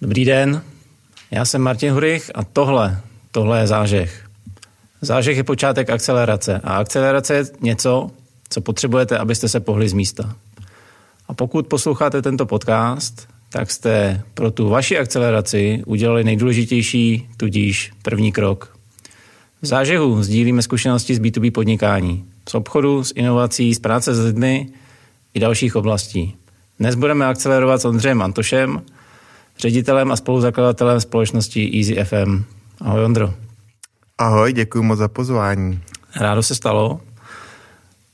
Dobrý 0.00 0.24
den, 0.24 0.62
já 1.30 1.44
jsem 1.44 1.62
Martin 1.62 1.92
Hurich 1.92 2.30
a 2.34 2.44
tohle, 2.44 3.00
tohle 3.32 3.60
je 3.60 3.66
zážeh. 3.66 4.28
Zážeh 5.00 5.36
je 5.36 5.44
počátek 5.44 5.90
akcelerace 5.90 6.60
a 6.64 6.76
akcelerace 6.76 7.34
je 7.34 7.44
něco, 7.60 8.10
co 8.48 8.60
potřebujete, 8.60 9.18
abyste 9.18 9.48
se 9.48 9.60
pohli 9.60 9.88
z 9.88 9.92
místa. 9.92 10.36
A 11.28 11.34
pokud 11.34 11.66
posloucháte 11.66 12.22
tento 12.22 12.46
podcast, 12.46 13.28
tak 13.48 13.70
jste 13.70 14.22
pro 14.34 14.50
tu 14.50 14.68
vaši 14.68 14.98
akceleraci 14.98 15.82
udělali 15.86 16.24
nejdůležitější, 16.24 17.28
tudíž 17.36 17.92
první 18.02 18.32
krok. 18.32 18.76
V 19.62 19.66
zážehu 19.66 20.22
sdílíme 20.22 20.62
zkušenosti 20.62 21.14
z 21.14 21.20
B2B 21.20 21.50
podnikání, 21.52 22.24
z 22.48 22.54
obchodu, 22.54 23.04
z 23.04 23.12
inovací, 23.14 23.74
z 23.74 23.78
práce 23.78 24.14
s 24.14 24.24
lidmi 24.24 24.68
i 25.34 25.40
dalších 25.40 25.76
oblastí. 25.76 26.36
Dnes 26.78 26.94
budeme 26.94 27.26
akcelerovat 27.26 27.80
s 27.80 27.84
Ondřejem 27.84 28.22
Antošem, 28.22 28.82
ředitelem 29.58 30.12
a 30.12 30.16
spoluzakladatelem 30.16 31.00
společnosti 31.00 31.70
Easy 31.78 32.04
FM. 32.04 32.44
Ahoj 32.80 33.04
Ondro. 33.04 33.34
Ahoj, 34.18 34.52
děkuji 34.52 34.82
moc 34.82 34.98
za 34.98 35.08
pozvání. 35.08 35.80
Rádo 36.16 36.42
se 36.42 36.54
stalo. 36.54 37.00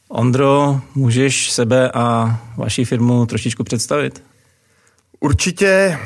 Ondro, 0.08 0.80
můžeš 0.94 1.50
sebe 1.50 1.90
a 1.90 2.38
vaši 2.56 2.84
firmu 2.84 3.26
trošičku 3.26 3.64
představit? 3.64 4.22
Určitě. 5.20 5.98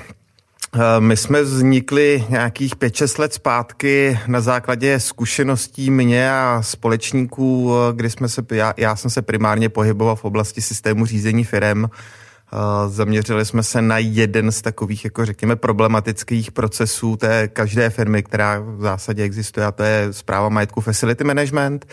Eh, 0.75 1.01
my 1.01 1.17
jsme 1.17 1.43
vznikli 1.43 2.25
nějakých 2.29 2.77
5-6 2.77 3.19
let 3.19 3.35
zpátky 3.35 4.19
na 4.27 4.41
základě 4.41 5.01
zkušeností 5.01 5.91
mě 5.91 6.33
a 6.33 6.63
společníků, 6.63 7.73
eh, 7.73 7.93
kdy 7.93 8.11
jsme 8.11 8.29
se, 8.29 8.43
já, 8.53 8.75
já 8.77 8.97
jsem 8.97 9.11
se 9.11 9.23
primárně 9.23 9.69
pohyboval 9.69 10.17
v 10.17 10.25
oblasti 10.25 10.61
systému 10.61 11.07
řízení 11.07 11.45
firem 11.45 11.89
Zaměřili 12.89 13.45
jsme 13.45 13.63
se 13.63 13.83
na 13.83 13.99
jeden 13.99 14.53
z 14.53 14.63
takových, 14.63 15.05
jako 15.05 15.25
řekněme, 15.25 15.57
problematických 15.57 16.53
procesů 16.53 17.17
té 17.17 17.49
každé 17.49 17.91
firmy, 17.91 18.23
která 18.23 18.59
v 18.59 18.81
zásadě 18.81 19.23
existuje, 19.23 19.67
a 19.67 19.73
to 19.73 19.83
je 19.83 20.09
zpráva 20.11 20.49
majetku 20.49 20.81
facility 20.81 21.25
management 21.25 21.87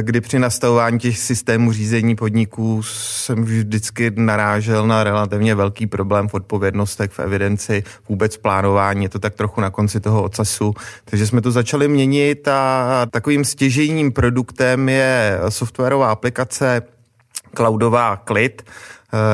kdy 0.00 0.20
při 0.20 0.38
nastavování 0.38 0.98
těch 0.98 1.18
systémů 1.18 1.72
řízení 1.72 2.16
podniků 2.16 2.82
jsem 2.82 3.44
vždycky 3.44 4.12
narážel 4.16 4.86
na 4.86 5.04
relativně 5.04 5.54
velký 5.54 5.86
problém 5.86 6.28
v 6.28 6.34
odpovědnostech, 6.34 7.10
v 7.10 7.18
evidenci, 7.18 7.84
vůbec 8.08 8.36
plánování, 8.36 9.02
je 9.02 9.08
to 9.08 9.18
tak 9.18 9.34
trochu 9.34 9.60
na 9.60 9.70
konci 9.70 10.00
toho 10.00 10.22
ocasu. 10.22 10.74
Takže 11.04 11.26
jsme 11.26 11.40
to 11.40 11.50
začali 11.50 11.88
měnit 11.88 12.48
a 12.48 13.06
takovým 13.10 13.44
stěžejním 13.44 14.12
produktem 14.12 14.88
je 14.88 15.38
softwarová 15.48 16.10
aplikace 16.10 16.82
cloudová 17.56 18.16
Klid, 18.16 18.62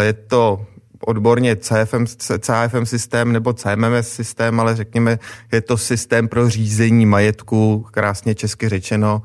je 0.01 0.13
to 0.13 0.67
odborně 1.01 1.57
CFM, 1.57 2.07
CFM 2.39 2.85
systém 2.85 3.33
nebo 3.33 3.53
CMMS 3.53 4.09
systém, 4.09 4.61
ale 4.61 4.77
řekněme, 4.77 5.19
je 5.53 5.61
to 5.61 5.77
systém 5.77 6.29
pro 6.29 6.51
řízení 6.51 7.07
majetku, 7.07 7.87
krásně 7.91 8.35
česky 8.35 8.69
řečeno, 8.69 9.23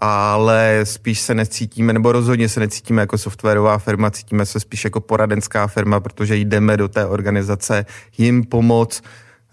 ale 0.00 0.80
spíš 0.84 1.20
se 1.20 1.34
necítíme, 1.34 1.92
nebo 1.92 2.12
rozhodně 2.12 2.48
se 2.48 2.60
necítíme 2.60 3.02
jako 3.02 3.18
softwarová 3.18 3.78
firma, 3.78 4.10
cítíme 4.10 4.46
se 4.46 4.60
spíš 4.60 4.84
jako 4.84 5.00
poradenská 5.00 5.66
firma, 5.66 6.00
protože 6.00 6.36
jdeme 6.36 6.76
do 6.76 6.88
té 6.88 7.06
organizace 7.06 7.86
jim 8.18 8.44
pomoct 8.44 9.02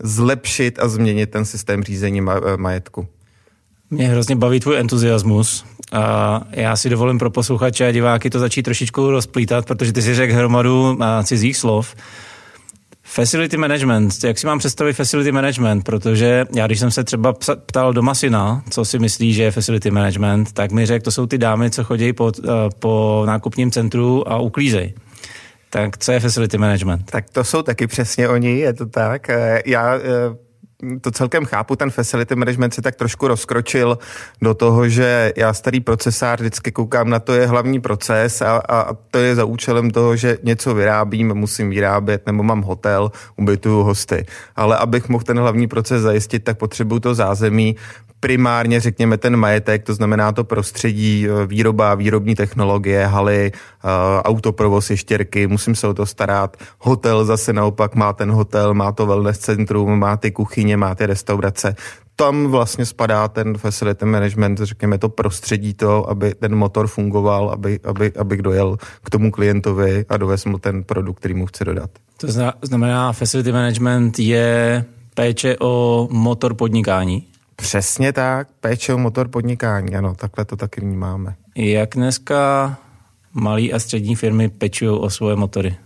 zlepšit 0.03 0.79
a 0.79 0.87
změnit 0.87 1.31
ten 1.31 1.45
systém 1.45 1.83
řízení 1.83 2.21
majetku. 2.57 3.07
Mě 3.89 4.07
hrozně 4.07 4.35
baví 4.35 4.59
tvůj 4.59 4.79
entuziasmus. 4.79 5.65
Já 6.51 6.75
si 6.75 6.89
dovolím 6.89 7.19
pro 7.19 7.29
posluchače 7.29 7.87
a 7.87 7.91
diváky 7.91 8.29
to 8.29 8.39
začít 8.39 8.63
trošičku 8.63 9.11
rozplítat, 9.11 9.65
protože 9.65 9.93
ty 9.93 10.01
si 10.01 10.15
řekl 10.15 10.33
hromadu 10.33 10.99
cizích 11.23 11.57
slov. 11.57 11.95
Facility 13.05 13.57
management, 13.57 14.23
jak 14.23 14.37
si 14.37 14.47
mám 14.47 14.59
představit 14.59 14.93
facility 14.93 15.31
management, 15.31 15.83
protože 15.83 16.45
já 16.55 16.67
když 16.67 16.79
jsem 16.79 16.91
se 16.91 17.03
třeba 17.03 17.33
ptal 17.65 17.93
doma 17.93 18.15
syna, 18.15 18.63
co 18.69 18.85
si 18.85 18.99
myslí, 18.99 19.33
že 19.33 19.43
je 19.43 19.51
facility 19.51 19.91
management, 19.91 20.51
tak 20.51 20.71
mi 20.71 20.85
řekl, 20.85 21.03
to 21.03 21.11
jsou 21.11 21.25
ty 21.25 21.37
dámy, 21.37 21.71
co 21.71 21.83
chodí 21.83 22.13
po, 22.13 22.31
eh, 22.43 22.49
po 22.79 23.23
nákupním 23.27 23.71
centru 23.71 24.31
a 24.31 24.39
uklízej. 24.39 24.93
Tak 25.69 25.97
co 25.97 26.11
je 26.11 26.19
facility 26.19 26.57
management? 26.57 27.11
Tak 27.11 27.29
to 27.29 27.43
jsou 27.43 27.61
taky 27.61 27.87
přesně 27.87 28.29
oni, 28.29 28.59
je 28.59 28.73
to 28.73 28.85
tak. 28.85 29.29
Eh, 29.29 29.61
já 29.65 29.95
eh, 29.95 30.01
to 31.01 31.11
celkem 31.11 31.45
chápu, 31.45 31.75
ten 31.75 31.89
facility 31.89 32.35
management 32.35 32.73
se 32.73 32.81
tak 32.81 32.95
trošku 32.95 33.27
rozkročil 33.27 33.97
do 34.41 34.53
toho, 34.53 34.89
že 34.89 35.33
já 35.37 35.53
starý 35.53 35.79
procesář 35.79 36.39
vždycky 36.39 36.71
koukám 36.71 37.09
na 37.09 37.19
to 37.19 37.33
je 37.33 37.47
hlavní 37.47 37.81
proces 37.81 38.41
a, 38.41 38.61
a 38.69 38.93
to 38.93 39.17
je 39.17 39.35
za 39.35 39.45
účelem 39.45 39.91
toho, 39.91 40.15
že 40.15 40.37
něco 40.43 40.73
vyrábím, 40.73 41.33
musím 41.33 41.69
vyrábět, 41.69 42.25
nebo 42.25 42.43
mám 42.43 42.61
hotel, 42.61 43.11
ubytuju 43.35 43.83
hosty. 43.83 44.25
Ale 44.55 44.77
abych 44.77 45.09
mohl 45.09 45.23
ten 45.23 45.39
hlavní 45.39 45.67
proces 45.67 46.01
zajistit, 46.01 46.43
tak 46.43 46.57
potřebuju 46.57 46.99
to 46.99 47.15
zázemí, 47.15 47.75
primárně, 48.23 48.79
řekněme, 48.79 49.17
ten 49.17 49.37
majetek, 49.37 49.83
to 49.83 49.93
znamená 49.93 50.31
to 50.31 50.43
prostředí, 50.43 51.27
eh, 51.27 51.45
výroba, 51.47 51.95
výrobní 51.95 52.35
technologie, 52.35 53.05
haly, 53.05 53.51
eh, 53.51 54.21
autoprovoz, 54.21 54.89
ještěrky, 54.89 55.47
musím 55.47 55.75
se 55.75 55.87
o 55.87 55.93
to 55.93 56.05
starat. 56.05 56.57
Hotel 56.79 57.25
zase 57.25 57.53
naopak 57.53 57.95
má 57.95 58.13
ten 58.13 58.31
hotel, 58.31 58.73
má 58.73 58.91
to 58.91 59.05
wellness 59.05 59.39
centrum, 59.39 59.99
má 59.99 60.17
ty 60.17 60.31
kuchyně, 60.31 60.77
má 60.77 60.95
ty 60.95 61.05
restaurace. 61.05 61.75
Tam 62.15 62.47
vlastně 62.47 62.85
spadá 62.85 63.27
ten 63.27 63.57
facility 63.57 64.05
management, 64.05 64.59
řekněme 64.63 64.97
to 64.97 65.09
prostředí 65.09 65.73
to, 65.73 66.09
aby 66.09 66.33
ten 66.35 66.55
motor 66.55 66.87
fungoval, 66.87 67.49
aby, 67.49 67.79
aby, 67.83 68.11
aby 68.19 68.37
dojel 68.37 68.77
k 69.03 69.09
tomu 69.09 69.31
klientovi 69.31 70.05
a 70.09 70.17
dovez 70.17 70.45
mu 70.45 70.57
ten 70.57 70.83
produkt, 70.83 71.19
který 71.19 71.33
mu 71.33 71.45
chce 71.45 71.65
dodat. 71.65 71.89
To 72.17 72.27
znamená, 72.61 73.13
facility 73.13 73.51
management 73.51 74.19
je 74.19 74.85
péče 75.13 75.55
o 75.59 76.07
motor 76.11 76.53
podnikání? 76.53 77.32
Přesně 77.55 78.13
tak, 78.13 78.47
péče 78.59 78.93
o 78.93 78.97
motor 78.97 79.27
podnikání, 79.27 79.95
ano, 79.95 80.15
takhle 80.15 80.45
to 80.45 80.55
taky 80.55 80.81
vnímáme. 80.81 81.35
Jak 81.55 81.89
dneska 81.95 82.77
malí 83.33 83.73
a 83.73 83.79
střední 83.79 84.15
firmy 84.15 84.49
pečují 84.49 84.99
o 84.99 85.09
svoje 85.09 85.35
motory? 85.35 85.77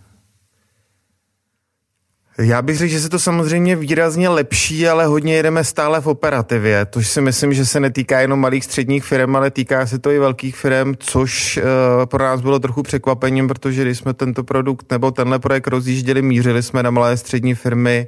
Já 2.40 2.62
bych 2.62 2.78
řekl, 2.78 2.92
že 2.92 3.00
se 3.00 3.10
to 3.10 3.20
samozřejmě 3.20 3.76
výrazně 3.76 4.30
lepší, 4.30 4.88
ale 4.88 5.06
hodně 5.06 5.36
jedeme 5.36 5.64
stále 5.64 6.02
v 6.02 6.08
operativě. 6.08 6.86
To 6.86 7.02
si 7.02 7.22
myslím, 7.22 7.54
že 7.54 7.66
se 7.66 7.80
netýká 7.80 8.20
jenom 8.20 8.40
malých 8.40 8.66
středních 8.66 9.04
firm, 9.04 9.36
ale 9.36 9.52
týká 9.52 9.88
se 9.88 10.00
to 10.00 10.12
i 10.12 10.20
velkých 10.20 10.56
firm, 10.56 10.94
což 11.00 11.58
uh, 11.58 11.64
pro 12.06 12.24
nás 12.24 12.42
bylo 12.42 12.60
trochu 12.60 12.84
překvapením, 12.84 13.48
protože 13.48 13.82
když 13.82 13.98
jsme 13.98 14.14
tento 14.14 14.44
produkt 14.44 14.92
nebo 14.92 15.12
tenhle 15.12 15.40
projekt 15.40 15.68
rozjížděli, 15.68 16.22
mířili 16.22 16.64
jsme 16.64 16.84
na 16.84 16.90
malé 16.90 17.18
střední 17.18 17.56
firmy, 17.56 18.08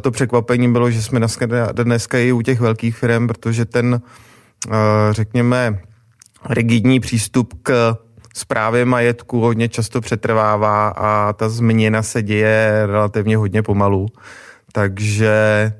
to 0.00 0.10
překvapení 0.10 0.72
bylo, 0.72 0.90
že 0.90 1.02
jsme 1.02 1.18
dneska, 1.18 1.46
dneska 1.72 2.18
i 2.18 2.32
u 2.32 2.42
těch 2.42 2.60
velkých 2.60 2.96
firm, 2.96 3.26
protože 3.26 3.64
ten, 3.64 4.00
řekněme, 5.10 5.80
rigidní 6.48 7.00
přístup 7.00 7.54
k 7.62 7.96
zprávě 8.34 8.84
majetku 8.84 9.40
hodně 9.40 9.68
často 9.68 10.00
přetrvává 10.00 10.88
a 10.88 11.32
ta 11.32 11.48
změna 11.48 12.02
se 12.02 12.22
děje 12.22 12.82
relativně 12.86 13.36
hodně 13.36 13.62
pomalu. 13.62 14.06
Takže 14.72 15.72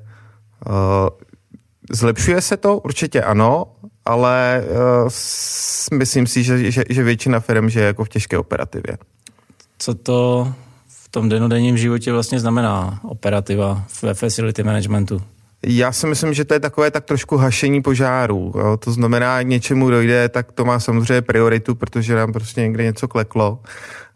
zlepšuje 1.91 2.41
se 2.41 2.57
to? 2.57 2.77
Určitě 2.77 3.23
ano, 3.23 3.65
ale 4.05 4.63
myslím 5.93 6.27
si, 6.27 6.43
že, 6.43 6.71
že, 6.71 6.83
že 6.89 7.03
většina 7.03 7.39
firm 7.39 7.67
je 7.67 7.81
jako 7.81 8.03
v 8.03 8.09
těžké 8.09 8.37
operativě. 8.37 8.97
Co 9.77 9.93
to 9.93 10.53
tom 11.11 11.29
denodenním 11.29 11.77
životě 11.77 12.11
vlastně 12.11 12.39
znamená 12.39 12.99
operativa 13.03 13.83
ve 14.01 14.13
facility 14.13 14.63
managementu? 14.63 15.21
Já 15.67 15.91
si 15.91 16.07
myslím, 16.07 16.33
že 16.33 16.45
to 16.45 16.53
je 16.53 16.59
takové 16.59 16.91
tak 16.91 17.05
trošku 17.05 17.37
hašení 17.37 17.81
požáru. 17.81 18.53
Jo. 18.55 18.77
To 18.77 18.91
znamená, 18.91 19.41
něčemu 19.41 19.89
dojde, 19.89 20.29
tak 20.29 20.51
to 20.51 20.65
má 20.65 20.79
samozřejmě 20.79 21.21
prioritu, 21.21 21.75
protože 21.75 22.15
nám 22.15 22.33
prostě 22.33 22.61
někde 22.61 22.83
něco 22.83 23.07
kleklo 23.07 23.59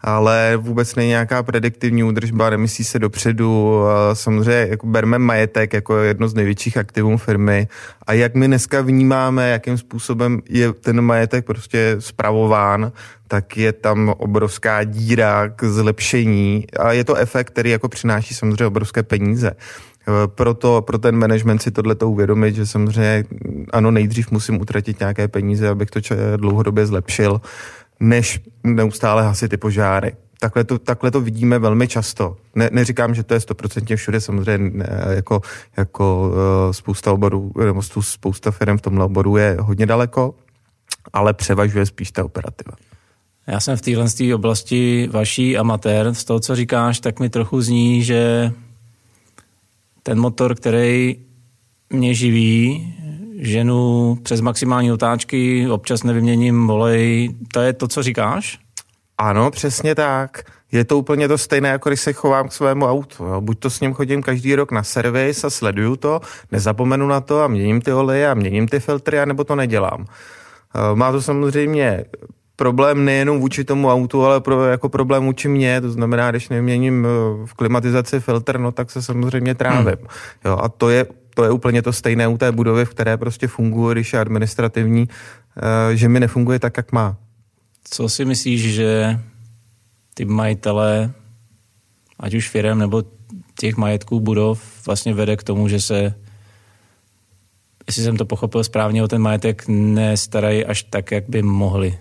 ale 0.05 0.57
vůbec 0.57 0.95
není 0.95 1.09
nějaká 1.09 1.43
prediktivní 1.43 2.03
údržba, 2.03 2.49
nemyslí 2.49 2.83
se 2.83 2.99
dopředu. 2.99 3.81
Samozřejmě 4.13 4.67
jako 4.69 4.87
berme 4.87 5.19
majetek 5.19 5.73
jako 5.73 5.97
jedno 5.97 6.27
z 6.27 6.33
největších 6.33 6.77
aktivů 6.77 7.17
firmy 7.17 7.67
a 8.07 8.13
jak 8.13 8.35
my 8.35 8.47
dneska 8.47 8.81
vnímáme, 8.81 9.49
jakým 9.49 9.77
způsobem 9.77 10.41
je 10.49 10.73
ten 10.73 11.01
majetek 11.01 11.45
prostě 11.45 11.95
spravován, 11.99 12.91
tak 13.27 13.57
je 13.57 13.73
tam 13.73 14.13
obrovská 14.17 14.83
díra 14.83 15.49
k 15.49 15.63
zlepšení 15.63 16.65
a 16.79 16.91
je 16.91 17.03
to 17.03 17.15
efekt, 17.15 17.47
který 17.47 17.69
jako 17.69 17.89
přináší 17.89 18.33
samozřejmě 18.33 18.65
obrovské 18.65 19.03
peníze. 19.03 19.51
Proto 20.27 20.81
pro 20.81 20.97
ten 20.97 21.17
management 21.17 21.59
si 21.59 21.71
tohle 21.71 21.95
to 21.95 22.09
uvědomit, 22.09 22.55
že 22.55 22.65
samozřejmě 22.65 23.23
ano, 23.73 23.91
nejdřív 23.91 24.31
musím 24.31 24.61
utratit 24.61 24.99
nějaké 24.99 25.27
peníze, 25.27 25.69
abych 25.69 25.89
to 25.89 25.99
dlouhodobě 26.37 26.85
zlepšil 26.85 27.41
než 27.99 28.41
neustále 28.63 29.23
hasit 29.23 29.49
ty 29.49 29.57
požáry. 29.57 30.15
Takhle 30.39 30.63
to, 30.63 30.79
takhle 30.79 31.11
to 31.11 31.21
vidíme 31.21 31.59
velmi 31.59 31.87
často. 31.87 32.37
Ne, 32.55 32.69
neříkám, 32.71 33.15
že 33.15 33.23
to 33.23 33.33
je 33.33 33.39
stoprocentně 33.39 33.95
všude, 33.95 34.21
samozřejmě 34.21 34.77
ne, 34.77 35.05
jako, 35.09 35.41
jako 35.77 36.29
uh, 36.29 36.71
spousta 36.71 37.11
oborů, 37.11 37.51
nebo 37.65 37.81
spousta 38.01 38.51
firm 38.51 38.77
v 38.77 38.81
tomhle 38.81 39.05
oboru 39.05 39.37
je 39.37 39.57
hodně 39.59 39.85
daleko, 39.85 40.35
ale 41.13 41.33
převažuje 41.33 41.85
spíš 41.85 42.11
ta 42.11 42.25
operativa. 42.25 42.71
Já 43.47 43.59
jsem 43.59 43.77
v 43.77 43.81
téhle 43.81 44.05
oblasti 44.35 45.09
vaší 45.11 45.57
amatér. 45.57 46.13
Z 46.13 46.23
toho, 46.23 46.39
co 46.39 46.55
říkáš, 46.55 46.99
tak 46.99 47.19
mi 47.19 47.29
trochu 47.29 47.61
zní, 47.61 48.03
že 48.03 48.51
ten 50.07 50.19
motor, 50.19 50.55
který 50.55 51.15
mě 51.89 52.13
živí, 52.13 52.93
ženu 53.39 54.15
přes 54.23 54.41
maximální 54.41 54.91
otáčky, 54.91 55.69
občas 55.69 56.03
nevyměním 56.03 56.67
volej, 56.67 57.35
to 57.53 57.61
je 57.61 57.73
to, 57.73 57.87
co 57.87 58.03
říkáš? 58.03 58.59
Ano, 59.17 59.51
přesně 59.51 59.95
tak. 59.95 60.43
Je 60.71 60.85
to 60.85 60.97
úplně 60.97 61.27
to 61.27 61.37
stejné, 61.37 61.69
jako 61.69 61.89
když 61.89 62.01
se 62.01 62.13
chovám 62.13 62.47
k 62.47 62.53
svému 62.53 62.85
autu. 62.85 63.23
Jo. 63.23 63.41
Buď 63.41 63.59
to 63.59 63.69
s 63.69 63.79
ním 63.79 63.93
chodím 63.93 64.21
každý 64.21 64.55
rok 64.55 64.71
na 64.71 64.83
servis 64.83 65.43
a 65.43 65.49
sleduju 65.49 65.95
to, 65.95 66.21
nezapomenu 66.51 67.07
na 67.07 67.21
to 67.21 67.41
a 67.41 67.47
měním 67.47 67.81
ty 67.81 67.93
oleje 67.93 68.29
a 68.29 68.33
měním 68.33 68.67
ty 68.67 68.79
filtry, 68.79 69.19
anebo 69.19 69.43
to 69.43 69.55
nedělám. 69.55 70.05
Eh, 70.75 70.95
má 70.95 71.11
to 71.11 71.21
samozřejmě 71.21 72.05
problém 72.55 73.05
nejenom 73.05 73.39
vůči 73.39 73.63
tomu 73.63 73.91
autu, 73.91 74.25
ale 74.25 74.41
pro, 74.41 74.65
jako 74.65 74.89
problém 74.89 75.25
vůči 75.25 75.47
mně, 75.47 75.81
to 75.81 75.91
znamená, 75.91 76.31
když 76.31 76.49
neměním 76.49 77.05
eh, 77.05 77.45
v 77.45 77.53
klimatizaci 77.53 78.19
filtr, 78.19 78.59
no 78.59 78.71
tak 78.71 78.91
se 78.91 79.01
samozřejmě 79.01 79.55
trávím. 79.55 79.87
Hmm. 79.87 80.07
Jo, 80.45 80.57
a 80.61 80.69
to 80.69 80.89
je, 80.89 81.05
to 81.33 81.43
je 81.43 81.51
úplně 81.51 81.81
to 81.81 81.93
stejné 81.93 82.27
u 82.27 82.37
té 82.37 82.51
budovy, 82.51 82.85
v 82.85 82.89
které 82.89 83.17
prostě 83.17 83.47
funguje, 83.47 83.95
když 83.95 84.13
je 84.13 84.19
administrativní, 84.19 85.09
eh, 85.57 85.95
že 85.95 86.09
mi 86.09 86.19
nefunguje 86.19 86.59
tak, 86.59 86.77
jak 86.77 86.91
má. 86.91 87.17
Co 87.89 88.09
si 88.09 88.25
myslíš, 88.25 88.73
že 88.73 89.19
ty 90.13 90.25
majitele, 90.25 91.11
ať 92.19 92.33
už 92.33 92.49
firem 92.49 92.79
nebo 92.79 93.03
těch 93.59 93.77
majetků 93.77 94.19
budov, 94.19 94.61
vlastně 94.85 95.13
vede 95.13 95.37
k 95.37 95.43
tomu, 95.43 95.67
že 95.67 95.81
se, 95.81 96.13
jestli 97.87 98.03
jsem 98.03 98.17
to 98.17 98.25
pochopil 98.25 98.63
správně, 98.63 99.03
o 99.03 99.07
ten 99.07 99.21
majetek 99.21 99.63
nestarají 99.67 100.65
až 100.65 100.83
tak, 100.83 101.11
jak 101.11 101.29
by 101.29 101.41
mohli? 101.41 101.99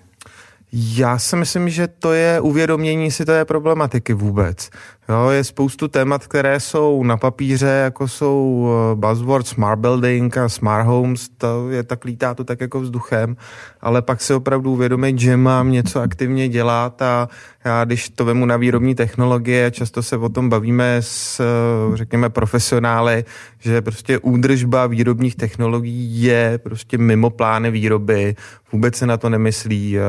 Já 0.77 1.19
si 1.19 1.37
myslím, 1.37 1.69
že 1.69 1.89
to 1.89 2.13
je 2.13 2.41
uvědomění 2.41 3.11
si 3.11 3.25
té 3.25 3.45
problematiky 3.45 4.13
vůbec. 4.15 4.71
Jo, 5.09 5.29
je 5.31 5.45
spoustu 5.45 5.89
témat, 5.89 6.27
které 6.27 6.61
jsou 6.61 7.03
na 7.03 7.17
papíře, 7.17 7.67
jako 7.67 8.09
jsou 8.09 8.69
eh, 8.69 8.95
buzzwords 8.95 9.51
smart 9.51 9.81
building 9.81 10.37
a 10.39 10.49
smart 10.49 10.87
homes, 10.87 11.29
to 11.39 11.71
je 11.71 11.83
tak 11.83 12.05
lítá 12.05 12.35
to 12.35 12.45
tak 12.45 12.61
jako 12.61 12.81
vzduchem, 12.81 13.37
ale 13.81 14.03
pak 14.03 14.21
si 14.21 14.35
opravdu 14.35 14.73
uvědomit, 14.73 15.19
že 15.19 15.37
mám 15.37 15.73
něco 15.73 16.01
aktivně 16.01 16.49
dělat 16.49 17.03
a 17.03 17.29
já, 17.65 17.85
když 17.85 18.09
to 18.09 18.25
vemu 18.25 18.47
na 18.47 18.57
výrobní 18.57 18.95
technologie, 18.95 19.71
často 19.71 20.03
se 20.03 20.17
o 20.17 20.29
tom 20.29 20.49
bavíme 20.49 20.97
s, 21.01 21.41
eh, 21.41 21.97
řekněme, 21.97 22.31
profesionály, 22.31 23.25
že 23.61 23.83
prostě 23.83 24.19
údržba 24.19 24.87
výrobních 24.87 25.37
technologií 25.37 26.23
je 26.23 26.59
prostě 26.63 26.99
mimo 26.99 27.31
plány 27.31 27.71
výroby, 27.71 28.37
vůbec 28.73 28.97
se 28.97 29.07
na 29.07 29.17
to 29.17 29.29
nemyslí, 29.29 29.99
eh, 29.99 30.03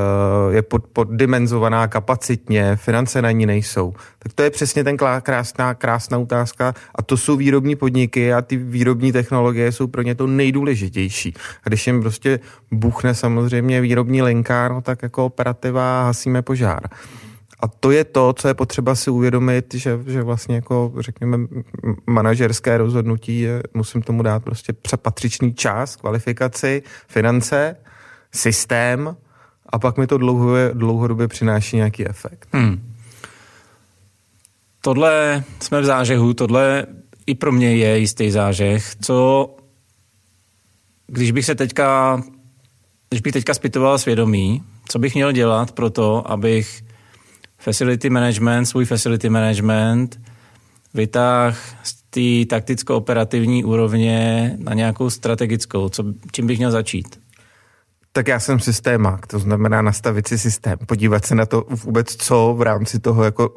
je 0.54 0.62
pod, 0.62 0.86
poddimenzovaná 0.86 1.88
kapacitně, 1.88 2.76
finance 2.76 3.22
na 3.22 3.30
ní 3.30 3.46
nejsou. 3.46 3.94
Tak 4.18 4.32
to 4.32 4.42
je 4.42 4.50
přesně 4.50 4.84
ten 4.86 4.96
krásná, 4.96 5.74
krásná 5.74 6.18
otázka 6.18 6.74
a 6.94 7.02
to 7.02 7.16
jsou 7.16 7.36
výrobní 7.36 7.76
podniky 7.76 8.32
a 8.32 8.42
ty 8.42 8.56
výrobní 8.56 9.12
technologie 9.12 9.72
jsou 9.72 9.86
pro 9.86 10.02
ně 10.02 10.14
to 10.14 10.26
nejdůležitější. 10.26 11.34
A 11.64 11.68
když 11.68 11.86
jim 11.86 12.00
prostě 12.00 12.40
buchne 12.70 13.14
samozřejmě 13.14 13.80
výrobní 13.80 14.22
linka, 14.22 14.68
no 14.68 14.80
tak 14.82 15.02
jako 15.02 15.26
operativa 15.26 16.04
hasíme 16.04 16.42
požár. 16.42 16.80
A 17.60 17.68
to 17.68 17.90
je 17.90 18.04
to, 18.04 18.32
co 18.32 18.48
je 18.48 18.54
potřeba 18.54 18.94
si 18.94 19.10
uvědomit, 19.10 19.74
že, 19.74 19.98
že 20.06 20.22
vlastně 20.22 20.54
jako, 20.54 20.92
řekněme, 20.98 21.38
manažerské 22.06 22.78
rozhodnutí 22.78 23.40
je, 23.40 23.62
musím 23.74 24.02
tomu 24.02 24.22
dát 24.22 24.44
prostě 24.44 24.72
patřičný 25.02 25.54
čas, 25.54 25.96
kvalifikaci, 25.96 26.82
finance, 27.08 27.76
systém 28.34 29.16
a 29.66 29.78
pak 29.78 29.98
mi 29.98 30.06
to 30.06 30.18
dlouhodobě, 30.18 30.70
dlouhodobě 30.74 31.28
přináší 31.28 31.76
nějaký 31.76 32.08
efekt. 32.08 32.48
Hmm 32.52 32.95
tohle 34.86 35.44
jsme 35.60 35.80
v 35.80 35.84
zážehu, 35.84 36.34
tohle 36.34 36.86
i 37.26 37.34
pro 37.34 37.52
mě 37.52 37.76
je 37.76 37.98
jistý 37.98 38.30
zážeh. 38.30 38.94
Co, 39.00 39.50
když 41.06 41.30
bych 41.30 41.44
se 41.44 41.54
teďka, 41.54 42.22
když 43.10 43.20
bych 43.20 43.32
teďka 43.32 43.54
zpytoval 43.54 43.98
svědomí, 43.98 44.62
co 44.88 44.98
bych 44.98 45.14
měl 45.14 45.32
dělat 45.32 45.72
pro 45.72 45.90
to, 45.90 46.30
abych 46.30 46.82
facility 47.58 48.10
management, 48.10 48.66
svůj 48.66 48.84
facility 48.84 49.28
management 49.28 50.20
vytáhl 50.94 51.56
z 51.82 51.94
té 52.10 52.56
takticko-operativní 52.56 53.64
úrovně 53.64 54.54
na 54.58 54.74
nějakou 54.74 55.10
strategickou, 55.10 55.88
co, 55.88 56.04
čím 56.32 56.46
bych 56.46 56.58
měl 56.58 56.70
začít? 56.70 57.25
Tak 58.16 58.28
já 58.28 58.40
jsem 58.40 58.60
systémák, 58.60 59.26
to 59.26 59.38
znamená 59.38 59.82
nastavit 59.82 60.28
si 60.28 60.38
systém, 60.38 60.78
podívat 60.86 61.24
se 61.24 61.34
na 61.34 61.46
to 61.46 61.64
vůbec, 61.84 62.16
co 62.16 62.54
v 62.58 62.62
rámci 62.62 62.98
toho 62.98 63.24
jako 63.24 63.50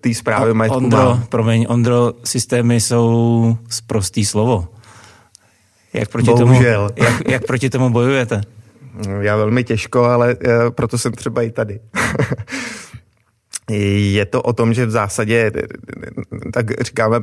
té 0.00 0.14
zprávy 0.14 0.54
majetku 0.54 0.76
Ondro, 0.76 0.98
mám. 0.98 1.22
promiň, 1.28 1.66
Ondro, 1.68 2.12
systémy 2.24 2.80
jsou 2.80 3.56
prostý 3.86 4.24
slovo. 4.24 4.68
Jak 5.92 6.08
proti, 6.08 6.30
Bohužel. 6.30 6.88
tomu, 6.88 7.08
jak, 7.08 7.28
jak 7.28 7.46
proti 7.46 7.70
tomu 7.70 7.90
bojujete? 7.90 8.40
Já 9.20 9.36
velmi 9.36 9.64
těžko, 9.64 10.04
ale 10.04 10.34
uh, 10.34 10.70
proto 10.70 10.98
jsem 10.98 11.12
třeba 11.12 11.42
i 11.42 11.50
tady. 11.50 11.80
Je 13.70 14.24
to 14.24 14.42
o 14.42 14.52
tom, 14.52 14.74
že 14.74 14.86
v 14.86 14.90
zásadě, 14.90 15.52
tak 16.52 16.82
říkáme 16.82 17.16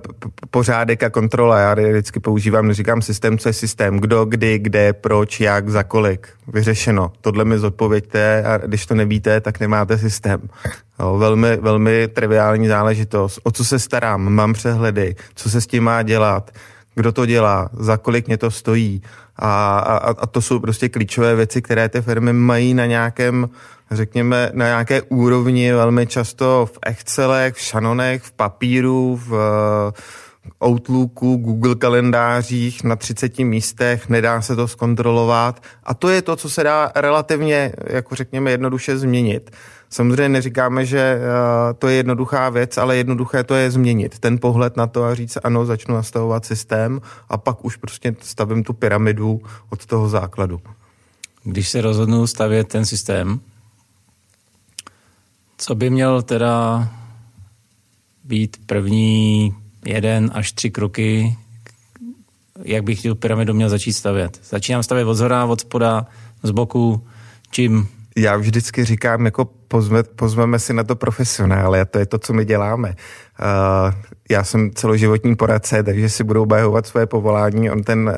pořádek 0.52 1.04
a 1.04 1.10
kontrola. 1.10 1.60
Já 1.60 1.74
vždycky 1.74 2.20
používám, 2.20 2.68
neříkám 2.68 3.02
systém, 3.02 3.38
co 3.38 3.50
je 3.50 3.54
systém. 3.54 4.00
Kdo, 4.00 4.26
kdy, 4.26 4.60
kde, 4.60 4.94
proč, 4.94 5.40
jak, 5.40 5.70
za 5.70 5.84
kolik. 5.84 6.28
Vyřešeno. 6.48 7.12
Tohle 7.22 7.46
mi 7.46 7.60
zodpověďte 7.60 8.44
a 8.44 8.58
když 8.58 8.86
to 8.86 8.96
nevíte, 8.96 9.42
tak 9.42 9.60
nemáte 9.60 9.98
systém. 9.98 10.42
Jo, 11.00 11.18
velmi, 11.18 11.58
velmi 11.58 12.08
triviální 12.08 12.68
záležitost. 12.68 13.40
O 13.44 13.52
co 13.52 13.66
se 13.66 13.80
starám? 13.80 14.34
Mám 14.34 14.54
přehledy. 14.54 15.16
Co 15.36 15.50
se 15.50 15.62
s 15.62 15.68
tím 15.68 15.84
má 15.84 16.02
dělat? 16.02 16.52
Kdo 16.96 17.12
to 17.12 17.26
dělá? 17.26 17.70
Za 17.74 17.98
kolik 17.98 18.28
mě 18.28 18.38
to 18.38 18.52
stojí? 18.52 19.02
A, 19.36 19.80
a, 19.80 19.98
a 19.98 20.28
to 20.28 20.42
jsou 20.42 20.60
prostě 20.60 20.90
klíčové 20.90 21.36
věci, 21.36 21.62
které 21.62 21.90
ty 21.90 22.02
firmy 22.02 22.34
mají 22.34 22.74
na 22.74 22.86
nějakém 22.86 23.50
řekněme, 23.92 24.50
na 24.54 24.66
nějaké 24.66 25.02
úrovni, 25.02 25.74
velmi 25.74 26.08
často 26.08 26.70
v 26.74 26.80
Excelech, 26.86 27.56
v 27.56 27.64
Shannonech, 27.64 28.24
v 28.24 28.32
papíru, 28.32 29.20
v 29.28 29.34
Outlooku, 30.66 31.36
Google 31.36 31.76
kalendářích 31.76 32.84
na 32.84 32.96
30 32.96 33.40
místech, 33.40 34.10
nedá 34.10 34.42
se 34.42 34.56
to 34.56 34.68
zkontrolovat 34.68 35.64
a 35.84 35.94
to 35.94 36.10
je 36.10 36.22
to, 36.22 36.36
co 36.36 36.50
se 36.50 36.64
dá 36.64 36.92
relativně, 36.96 37.74
jako 37.88 38.16
řekněme, 38.16 38.52
jednoduše 38.52 38.98
změnit. 38.98 39.52
Samozřejmě 39.92 40.30
neříkáme, 40.30 40.86
že 40.86 41.00
eh, 41.00 41.74
to 41.74 41.88
je 41.88 41.96
jednoduchá 41.96 42.50
věc, 42.50 42.78
ale 42.78 42.98
jednoduché 42.98 43.44
to 43.44 43.56
je 43.56 43.72
změnit. 43.72 44.20
Ten 44.20 44.40
pohled 44.40 44.78
na 44.78 44.88
to 44.88 45.04
a 45.04 45.16
říct, 45.16 45.38
ano, 45.44 45.66
začnu 45.66 45.96
nastavovat 45.96 46.46
systém 46.46 47.02
a 47.30 47.38
pak 47.38 47.66
už 47.66 47.76
prostě 47.76 48.16
stavím 48.20 48.64
tu 48.64 48.74
pyramidu 48.74 49.42
od 49.70 49.86
toho 49.86 50.10
základu. 50.10 50.62
Když 51.44 51.70
se 51.70 51.82
rozhodnu 51.82 52.28
stavět 52.28 52.68
ten 52.68 52.86
systém, 52.86 53.40
co 55.58 55.76
by 55.76 55.90
měl 55.90 56.22
teda 56.22 56.88
být 58.24 58.58
první 58.66 59.56
jeden 59.86 60.32
až 60.34 60.52
tři 60.52 60.72
kroky, 60.72 61.38
jak 62.64 62.84
bych 62.84 63.02
tu 63.02 63.16
pyramidu 63.16 63.54
měl 63.54 63.70
začít 63.70 63.94
stavět? 63.94 64.40
Začínám 64.44 64.84
stavět 64.84 65.06
od 65.06 65.14
zhora, 65.14 65.46
od 65.46 65.62
spoda, 65.62 66.06
z 66.44 66.52
boku, 66.52 67.08
čím? 67.52 67.88
Já 68.18 68.38
vždycky 68.38 68.86
říkám, 68.86 69.26
jako 69.26 69.61
pozve, 69.72 70.04
pozveme 70.04 70.60
si 70.60 70.74
na 70.74 70.84
to 70.84 70.96
profesionály 70.96 71.80
a 71.80 71.86
to 71.86 72.00
je 72.00 72.06
to, 72.06 72.20
co 72.20 72.34
my 72.34 72.46
děláme. 72.46 72.96
Uh, 73.40 73.94
já 74.30 74.44
jsem 74.44 74.72
celoživotní 74.72 75.36
poradce, 75.36 75.84
takže 75.84 76.10
si 76.10 76.24
budou 76.24 76.44
obhajovat 76.44 76.88
své 76.88 77.06
povolání. 77.06 77.72
On 77.72 77.84
ten 77.84 78.10
uh, 78.10 78.16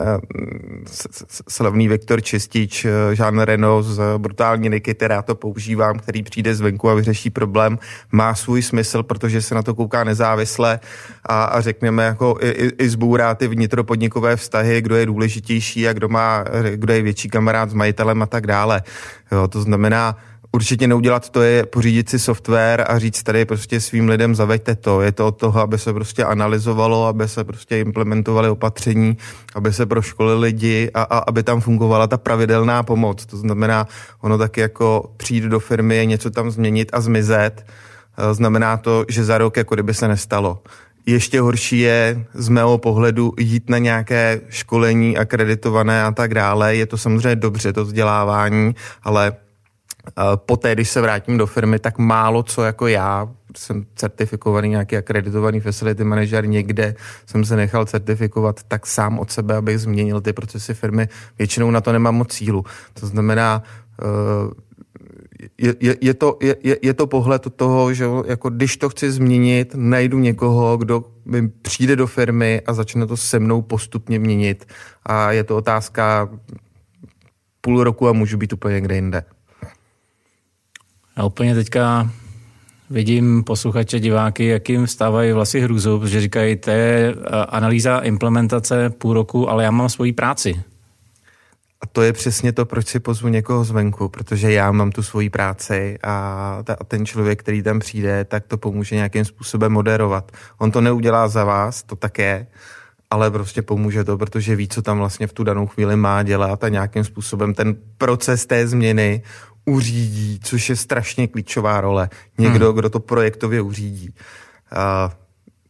slavný 1.48 1.88
Viktor 1.88 2.22
Čistič, 2.22 2.86
uh, 2.86 2.92
Jean 3.14 3.40
Reno 3.40 3.84
z 3.84 4.02
Brutální 4.18 4.70
Niky, 4.70 4.94
která 4.94 5.22
to 5.22 5.36
používám, 5.36 6.00
který 6.00 6.24
přijde 6.24 6.56
zvenku 6.56 6.90
a 6.90 6.94
vyřeší 6.94 7.30
problém, 7.30 7.80
má 8.12 8.36
svůj 8.36 8.62
smysl, 8.62 9.04
protože 9.04 9.42
se 9.42 9.56
na 9.56 9.62
to 9.62 9.76
kouká 9.76 10.04
nezávisle 10.04 10.80
a, 11.24 11.44
a 11.44 11.62
řekněme, 11.62 12.04
jako 12.04 12.38
i, 12.42 12.50
i, 12.50 12.84
i 12.84 12.90
zbůrá 12.90 13.36
ty 13.36 13.48
vnitropodnikové 13.48 14.36
vztahy, 14.36 14.82
kdo 14.82 14.96
je 14.96 15.06
důležitější 15.06 15.88
a 15.88 15.94
kdo 15.94 16.10
má, 16.10 16.44
kdo 16.76 16.94
je 16.94 17.02
větší 17.02 17.30
kamarád 17.30 17.70
s 17.70 17.74
majitelem 17.74 18.22
a 18.22 18.26
tak 18.26 18.48
dále. 18.48 18.82
Jo, 19.32 19.48
to 19.48 19.62
znamená, 19.62 20.18
určitě 20.54 20.88
neudělat 20.88 21.30
to 21.30 21.42
je 21.42 21.66
pořídit 21.66 22.10
si 22.10 22.20
software 22.20 22.86
a 22.90 23.00
říct 23.00 23.24
tady 23.24 23.46
prostě 23.46 23.82
svým 23.82 24.10
lidem 24.10 24.36
zaveďte 24.36 24.76
to. 24.76 25.02
Je 25.02 25.12
to 25.12 25.28
od 25.28 25.38
toho, 25.38 25.62
aby 25.62 25.78
se 25.78 25.94
prostě 25.94 26.24
analyzovalo, 26.24 27.06
aby 27.06 27.28
se 27.28 27.44
prostě 27.44 27.80
implementovaly 27.80 28.50
opatření, 28.50 29.18
aby 29.56 29.74
se 29.74 29.86
proškolili 29.86 30.40
lidi 30.40 30.92
a, 30.94 31.02
a 31.02 31.18
aby 31.18 31.44
tam 31.44 31.62
fungovala 31.62 32.08
ta 32.08 32.18
pravidelná 32.18 32.84
pomoc. 32.84 33.26
To 33.26 33.38
znamená, 33.38 33.88
ono 34.22 34.38
taky 34.38 34.62
jako 34.62 35.12
přijít 35.18 35.44
do 35.44 35.60
firmy 35.60 36.04
něco 36.08 36.32
tam 36.32 36.52
změnit 36.52 36.90
a 36.94 37.02
zmizet. 37.02 37.66
E, 38.18 38.34
znamená 38.34 38.78
to, 38.78 39.06
že 39.10 39.24
za 39.24 39.38
rok 39.38 39.58
jako 39.58 39.76
kdyby 39.76 39.94
se 39.94 40.08
nestalo. 40.08 40.62
Ještě 41.06 41.42
horší 41.42 41.80
je 41.80 42.26
z 42.34 42.50
mého 42.50 42.78
pohledu 42.78 43.34
jít 43.40 43.70
na 43.70 43.78
nějaké 43.78 44.42
školení 44.50 45.18
akreditované 45.18 46.04
a 46.04 46.12
tak 46.12 46.34
dále. 46.34 46.76
Je 46.76 46.86
to 46.86 46.98
samozřejmě 46.98 47.36
dobře, 47.36 47.74
to 47.74 47.86
vzdělávání, 47.86 48.76
ale 49.04 49.34
poté, 50.36 50.76
když 50.76 50.90
se 50.90 51.02
vrátím 51.02 51.38
do 51.38 51.46
firmy, 51.46 51.80
tak 51.80 51.98
málo 51.98 52.44
co 52.44 52.64
jako 52.64 52.88
já 52.88 53.30
jsem 53.58 53.86
certifikovaný 53.96 54.70
nějaký 54.70 54.98
akreditovaný 54.98 55.60
facility 55.60 56.04
manager 56.04 56.48
někde, 56.48 56.96
jsem 57.26 57.46
se 57.46 57.56
nechal 57.56 57.86
certifikovat 57.86 58.64
tak 58.68 58.88
sám 58.88 59.20
od 59.20 59.32
sebe, 59.32 59.56
abych 59.56 59.80
změnil 59.80 60.22
ty 60.22 60.34
procesy 60.34 60.74
firmy. 60.74 61.08
Většinou 61.38 61.72
na 61.72 61.82
to 61.82 61.92
nemám 61.92 62.16
moc 62.16 62.34
cílu. 62.34 62.66
To 62.94 63.08
znamená, 63.08 63.64
je, 65.58 65.76
je, 65.80 65.96
je, 66.02 66.14
to, 66.14 66.38
je, 66.42 66.78
je 66.82 66.94
to 66.94 67.08
pohled 67.08 67.48
toho, 67.56 67.94
že 67.94 68.06
jako 68.26 68.50
když 68.50 68.78
to 68.78 68.90
chci 68.90 69.12
změnit, 69.12 69.76
najdu 69.76 70.20
někoho, 70.20 70.78
kdo 70.78 71.06
mi 71.26 71.48
přijde 71.48 71.96
do 71.96 72.08
firmy 72.08 72.62
a 72.62 72.74
začne 72.74 73.08
to 73.08 73.18
se 73.18 73.40
mnou 73.40 73.62
postupně 73.62 74.20
měnit. 74.20 74.66
A 75.06 75.32
je 75.32 75.44
to 75.44 75.58
otázka 75.58 76.30
půl 77.62 77.84
roku 77.84 78.08
a 78.08 78.14
můžu 78.14 78.38
být 78.38 78.54
úplně 78.54 78.76
někde 78.76 78.96
jinde. 78.96 79.24
A 81.16 81.26
úplně 81.26 81.56
teďka 81.56 82.10
vidím 82.90 83.44
posluchače, 83.44 84.00
diváky, 84.00 84.46
jakým 84.46 84.88
stávají 84.88 85.32
vlasy 85.32 85.60
hrůzou, 85.60 86.00
protože 86.00 86.22
říkají, 86.22 86.56
to 86.56 86.70
je 86.70 87.16
eh, 87.16 87.30
analýza 87.46 88.00
implementace 88.00 88.90
půl 88.90 89.14
roku, 89.14 89.50
ale 89.50 89.64
já 89.64 89.72
mám 89.72 89.90
svoji 89.90 90.14
práci. 90.14 90.64
A 91.82 91.86
to 91.86 92.02
je 92.02 92.14
přesně 92.14 92.52
to, 92.52 92.66
proč 92.66 92.88
si 92.88 93.00
pozvu 93.00 93.28
někoho 93.28 93.64
zvenku, 93.64 94.10
protože 94.10 94.52
já 94.52 94.72
mám 94.72 94.92
tu 94.92 95.04
svoji 95.04 95.30
práci 95.30 95.98
a, 96.04 96.64
a 96.80 96.84
ten 96.84 97.06
člověk, 97.06 97.40
který 97.40 97.64
tam 97.64 97.80
přijde, 97.80 98.26
tak 98.26 98.48
to 98.48 98.58
pomůže 98.58 98.96
nějakým 98.96 99.26
způsobem 99.26 99.72
moderovat. 99.72 100.32
On 100.58 100.72
to 100.72 100.82
neudělá 100.82 101.28
za 101.28 101.44
vás, 101.44 101.84
to 101.84 101.96
tak 101.96 102.20
je, 102.20 102.48
ale 103.10 103.32
prostě 103.32 103.62
pomůže 103.62 104.04
to, 104.04 104.18
protože 104.18 104.56
ví, 104.56 104.68
co 104.68 104.82
tam 104.82 104.98
vlastně 104.98 105.28
v 105.28 105.34
tu 105.34 105.44
danou 105.44 105.68
chvíli 105.68 105.96
má 105.96 106.24
dělat 106.24 106.64
a 106.64 106.70
nějakým 106.70 107.04
způsobem 107.04 107.54
ten 107.54 107.76
proces 107.98 108.46
té 108.46 108.68
změny 108.68 109.22
uřídí, 109.66 110.40
což 110.44 110.70
je 110.70 110.76
strašně 110.76 111.28
klíčová 111.28 111.82
role. 111.82 112.10
Někdo, 112.38 112.68
hmm. 112.68 112.78
kdo 112.78 112.90
to 112.90 113.00
projektově 113.00 113.62
uřídí. 113.62 114.10
Uh, 114.10 115.14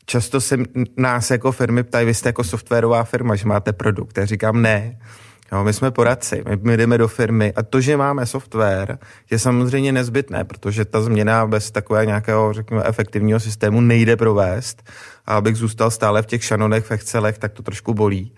často 0.06 0.42
se 0.42 0.58
nás 0.98 1.32
jako 1.32 1.52
firmy 1.52 1.84
ptají, 1.84 2.06
vy 2.06 2.14
jste 2.14 2.30
jako 2.30 2.44
softwarová 2.44 3.04
firma, 3.04 3.36
že 3.36 3.48
máte 3.48 3.74
produkt. 3.74 4.18
Já 4.18 4.26
říkám 4.26 4.62
ne, 4.62 4.98
Jo, 5.54 5.64
my 5.64 5.74
jsme 5.74 5.92
poradci, 5.92 6.44
my, 6.50 6.58
my 6.62 6.78
jdeme 6.78 6.98
do 6.98 7.08
firmy 7.08 7.54
a 7.56 7.64
to, 7.64 7.82
že 7.82 7.98
máme 7.98 8.26
software, 8.26 8.98
je 9.32 9.40
samozřejmě 9.40 9.92
nezbytné, 9.92 10.44
protože 10.44 10.86
ta 10.86 11.02
změna 11.02 11.48
bez 11.48 11.72
takového 11.72 12.04
nějakého, 12.04 12.54
řekněme, 12.54 12.84
efektivního 12.86 13.40
systému 13.40 13.82
nejde 13.82 14.16
provést. 14.16 14.84
A 15.26 15.36
abych 15.36 15.56
zůstal 15.56 15.92
stále 15.92 16.22
v 16.22 16.26
těch 16.26 16.44
šanonech, 16.44 16.86
v 16.86 16.92
Excelech, 16.92 17.38
tak 17.38 17.54
to 17.54 17.64
trošku 17.64 17.94
bolí 17.94 18.34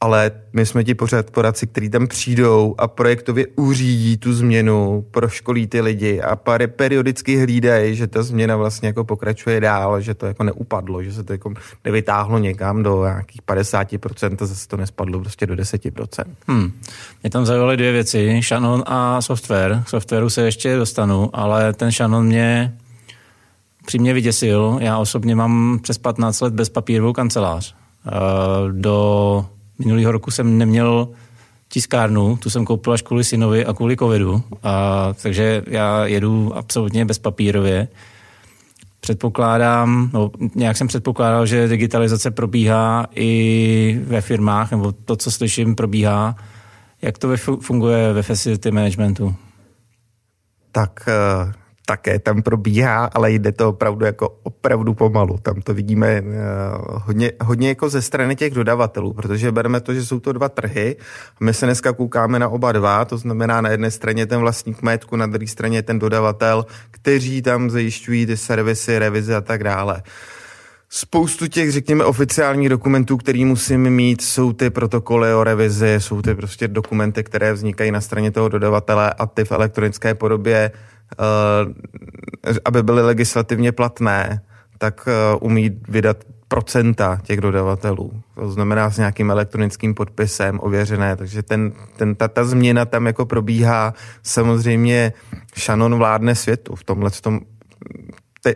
ale 0.00 0.30
my 0.52 0.66
jsme 0.66 0.84
ti 0.84 0.94
pořád 0.94 1.30
poradci, 1.30 1.66
kteří 1.66 1.90
tam 1.90 2.06
přijdou 2.06 2.74
a 2.78 2.88
projektově 2.88 3.46
uřídí 3.56 4.16
tu 4.16 4.32
změnu, 4.32 5.04
proškolí 5.10 5.66
ty 5.66 5.80
lidi 5.80 6.20
a 6.20 6.36
pary 6.36 6.66
periodicky 6.66 7.36
hlídají, 7.36 7.96
že 7.96 8.06
ta 8.06 8.22
změna 8.22 8.56
vlastně 8.56 8.86
jako 8.86 9.04
pokračuje 9.04 9.60
dál, 9.60 10.00
že 10.00 10.14
to 10.14 10.26
jako 10.26 10.44
neupadlo, 10.44 11.02
že 11.02 11.12
se 11.12 11.24
to 11.24 11.32
jako 11.32 11.52
nevytáhlo 11.84 12.38
někam 12.38 12.82
do 12.82 13.04
nějakých 13.04 13.42
50% 13.42 14.36
a 14.40 14.46
zase 14.46 14.68
to 14.68 14.76
nespadlo 14.76 15.20
prostě 15.20 15.46
do 15.46 15.54
10%. 15.54 16.24
Hmm. 16.48 16.72
Mě 17.22 17.30
tam 17.30 17.46
zaujaly 17.46 17.76
dvě 17.76 17.92
věci, 17.92 18.40
Shannon 18.42 18.82
a 18.86 19.22
software. 19.22 19.82
K 19.84 19.88
softwaru 19.88 20.30
se 20.30 20.42
ještě 20.42 20.76
dostanu, 20.76 21.30
ale 21.32 21.72
ten 21.72 21.92
Shannon 21.92 22.26
mě 22.26 22.76
přímě 23.86 24.14
vyděsil. 24.14 24.78
Já 24.80 24.98
osobně 24.98 25.34
mám 25.34 25.78
přes 25.82 25.98
15 25.98 26.40
let 26.40 26.54
bez 26.54 26.68
papírovou 26.68 27.12
kancelář. 27.12 27.74
Eh, 28.06 28.10
do 28.72 29.46
Minulýho 29.80 30.12
roku 30.12 30.30
jsem 30.30 30.58
neměl 30.58 31.08
tiskárnu, 31.68 32.36
tu 32.36 32.50
jsem 32.50 32.64
koupil 32.64 32.92
až 32.92 33.02
kvůli 33.02 33.24
synovi 33.24 33.66
a 33.66 33.72
kvůli 33.72 33.96
covidu, 33.96 34.42
a, 34.62 35.08
takže 35.22 35.62
já 35.66 36.06
jedu 36.06 36.56
absolutně 36.56 37.04
bezpapírově. 37.04 37.88
Předpokládám, 39.00 40.10
no, 40.12 40.30
nějak 40.54 40.76
jsem 40.76 40.88
předpokládal, 40.88 41.46
že 41.46 41.68
digitalizace 41.68 42.30
probíhá 42.30 43.06
i 43.14 44.00
ve 44.04 44.20
firmách, 44.20 44.70
nebo 44.70 44.92
to, 44.92 45.16
co 45.16 45.30
slyším, 45.30 45.74
probíhá. 45.74 46.36
Jak 47.02 47.18
to 47.18 47.36
funguje 47.60 48.12
ve 48.12 48.22
facility 48.22 48.70
managementu? 48.70 49.34
Tak 50.72 51.08
eh, 51.08 51.52
také 51.86 52.18
tam 52.18 52.42
probíhá, 52.42 53.04
ale 53.14 53.32
jde 53.32 53.52
to 53.52 53.68
opravdu 53.68 54.04
jako 54.06 54.28
opravdu 54.42 54.94
pomalu. 54.94 55.38
Tam 55.42 55.62
to 55.62 55.74
vidíme 55.74 56.20
uh, 56.20 56.28
hodně, 57.04 57.32
hodně 57.40 57.68
jako 57.68 57.88
ze 57.88 58.02
strany 58.02 58.36
těch 58.36 58.54
dodavatelů, 58.54 59.12
protože 59.12 59.52
bereme 59.52 59.80
to, 59.80 59.94
že 59.94 60.06
jsou 60.06 60.20
to 60.20 60.32
dva 60.32 60.48
trhy. 60.48 60.96
My 61.40 61.54
se 61.54 61.66
dneska 61.66 61.92
koukáme 61.92 62.38
na 62.38 62.48
oba 62.48 62.72
dva, 62.72 63.04
to 63.04 63.18
znamená 63.18 63.60
na 63.60 63.70
jedné 63.70 63.90
straně 63.90 64.26
ten 64.26 64.40
vlastník 64.40 64.82
majetku, 64.82 65.16
na 65.16 65.26
druhé 65.26 65.46
straně 65.46 65.82
ten 65.82 65.98
dodavatel, 65.98 66.66
kteří 66.90 67.42
tam 67.42 67.70
zajišťují 67.70 68.26
ty 68.26 68.36
servisy, 68.36 68.98
revize 68.98 69.36
a 69.36 69.40
tak 69.40 69.64
dále. 69.64 70.02
Spoustu 70.92 71.46
těch, 71.46 71.72
řekněme, 71.72 72.04
oficiálních 72.04 72.68
dokumentů, 72.68 73.16
který 73.16 73.44
musím 73.44 73.90
mít, 73.90 74.20
jsou 74.20 74.52
ty 74.52 74.70
protokoly 74.70 75.34
o 75.34 75.44
revizi, 75.44 75.94
jsou 75.98 76.22
ty 76.22 76.34
prostě 76.34 76.68
dokumenty, 76.68 77.24
které 77.24 77.52
vznikají 77.52 77.90
na 77.90 78.00
straně 78.00 78.30
toho 78.30 78.48
dodavatele 78.48 79.12
a 79.12 79.26
ty 79.26 79.44
v 79.44 79.52
elektronické 79.52 80.14
podobě 80.14 80.70
Eh, 81.18 82.54
aby 82.64 82.82
byly 82.82 83.02
legislativně 83.02 83.72
platné, 83.72 84.42
tak 84.78 85.08
eh, 85.08 85.36
umí 85.40 85.70
vydat 85.88 86.16
procenta 86.48 87.18
těch 87.22 87.40
dodavatelů. 87.40 88.22
To 88.34 88.50
znamená 88.50 88.90
s 88.90 88.98
nějakým 88.98 89.30
elektronickým 89.30 89.94
podpisem 89.94 90.60
ověřené, 90.62 91.16
takže 91.16 91.42
ten, 91.42 91.72
ten, 91.96 92.14
ta, 92.14 92.28
ta 92.28 92.44
změna 92.44 92.84
tam 92.84 93.06
jako 93.06 93.26
probíhá. 93.26 93.94
Samozřejmě 94.22 95.12
Shannon 95.58 95.94
vládne 95.94 96.34
světu 96.34 96.74
v 96.74 96.84
tomhle 96.84 97.10
tom 97.10 97.40
te, 98.40 98.54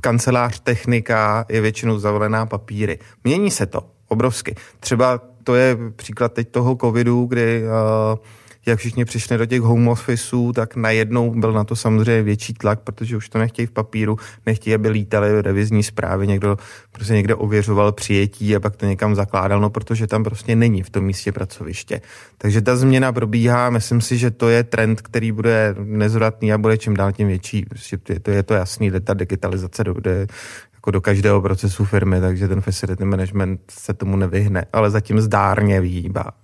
kancelář 0.00 0.60
technika 0.60 1.46
je 1.48 1.60
většinou 1.60 1.98
zavolená 1.98 2.46
papíry. 2.46 2.98
Mění 3.24 3.50
se 3.50 3.66
to 3.66 3.86
obrovsky. 4.08 4.54
Třeba 4.80 5.20
to 5.44 5.54
je 5.54 5.76
příklad 5.96 6.32
teď 6.32 6.48
toho 6.48 6.76
covidu, 6.76 7.24
kdy 7.24 7.62
uh, 7.62 8.18
jak 8.66 8.78
všichni 8.78 9.04
přišli 9.04 9.38
do 9.38 9.46
těch 9.46 9.60
home 9.60 9.88
officeů, 9.88 10.52
tak 10.52 10.76
najednou 10.76 11.34
byl 11.34 11.52
na 11.52 11.64
to 11.64 11.76
samozřejmě 11.76 12.22
větší 12.22 12.54
tlak, 12.54 12.80
protože 12.80 13.16
už 13.16 13.28
to 13.28 13.38
nechtějí 13.38 13.66
v 13.66 13.70
papíru, 13.70 14.16
nechtějí, 14.46 14.74
aby 14.74 14.88
lítali 14.88 15.42
revizní 15.42 15.82
zprávy, 15.82 16.26
někdo 16.26 16.56
prostě 16.92 17.12
někde 17.12 17.34
ověřoval 17.34 17.92
přijetí 17.92 18.56
a 18.56 18.60
pak 18.60 18.76
to 18.76 18.86
někam 18.86 19.14
zakládal, 19.14 19.60
no 19.60 19.70
protože 19.70 20.06
tam 20.06 20.24
prostě 20.24 20.56
není 20.56 20.82
v 20.82 20.90
tom 20.90 21.04
místě 21.04 21.32
pracoviště. 21.32 22.00
Takže 22.38 22.60
ta 22.60 22.76
změna 22.76 23.12
probíhá, 23.12 23.70
myslím 23.70 24.00
si, 24.00 24.18
že 24.18 24.30
to 24.30 24.48
je 24.48 24.64
trend, 24.64 25.00
který 25.00 25.32
bude 25.32 25.74
nezvratný 25.78 26.52
a 26.52 26.58
bude 26.58 26.78
čím 26.78 26.96
dál 26.96 27.12
tím 27.12 27.28
větší. 27.28 27.64
Prostě 27.68 27.98
je 28.08 28.20
to, 28.20 28.30
je 28.30 28.42
to 28.42 28.54
jasný, 28.54 28.90
že 28.90 29.00
ta 29.00 29.14
digitalizace 29.14 29.84
jde 30.00 30.26
jako 30.74 30.90
do 30.90 31.00
každého 31.00 31.42
procesu 31.42 31.84
firmy, 31.84 32.20
takže 32.20 32.48
ten 32.48 32.60
facility 32.60 33.04
management 33.04 33.60
se 33.70 33.94
tomu 33.94 34.16
nevyhne, 34.16 34.64
ale 34.72 34.90
zatím 34.90 35.20
zdárně 35.20 35.80
vyhýbá. 35.80 36.41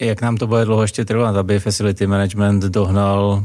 Jak 0.00 0.22
nám 0.22 0.36
to 0.36 0.46
bude 0.46 0.64
dlouho 0.64 0.82
ještě 0.82 1.04
trvat, 1.04 1.36
aby 1.36 1.60
facility 1.60 2.06
management 2.06 2.62
dohnal 2.62 3.44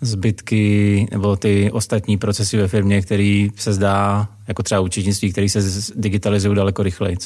zbytky 0.00 1.06
nebo 1.10 1.36
ty 1.36 1.70
ostatní 1.72 2.16
procesy 2.16 2.56
ve 2.56 2.68
firmě, 2.68 3.02
který 3.02 3.50
se 3.56 3.72
zdá, 3.72 4.28
jako 4.48 4.62
třeba 4.62 4.80
účetnictví, 4.80 5.32
který 5.32 5.48
se 5.48 5.60
digitalizují 5.94 6.56
daleko 6.56 6.82
rychleji? 6.82 7.16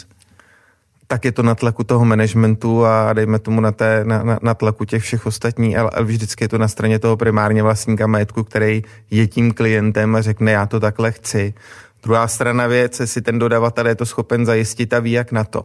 tak 1.13 1.25
je 1.25 1.33
to 1.33 1.43
na 1.43 1.55
tlaku 1.55 1.85
toho 1.85 2.05
managementu 2.05 2.85
a 2.85 3.13
dejme 3.13 3.39
tomu 3.39 3.61
na, 3.61 3.73
té, 3.73 4.01
na, 4.05 4.23
na, 4.23 4.39
na 4.43 4.55
tlaku 4.55 4.85
těch 4.85 5.03
všech 5.03 5.27
ostatních, 5.27 5.77
ale, 5.77 5.91
ale 5.91 6.05
vždycky 6.05 6.45
je 6.45 6.49
to 6.49 6.59
na 6.59 6.69
straně 6.69 6.99
toho 6.99 7.17
primárně 7.17 7.63
vlastníka 7.63 8.07
majetku, 8.07 8.45
který 8.45 8.83
je 9.11 9.27
tím 9.27 9.53
klientem 9.53 10.17
a 10.17 10.23
řekne, 10.23 10.53
já 10.53 10.67
to 10.67 10.81
takhle 10.81 11.13
chci. 11.13 11.55
Druhá 12.03 12.29
strana 12.29 12.67
věc, 12.67 13.01
jestli 13.01 13.23
ten 13.23 13.39
dodavatel 13.39 13.87
je 13.87 13.95
to 13.95 14.07
schopen 14.07 14.47
zajistit 14.47 14.93
a 14.93 15.01
ví, 15.01 15.13
jak 15.13 15.33
na 15.33 15.45
to. 15.45 15.63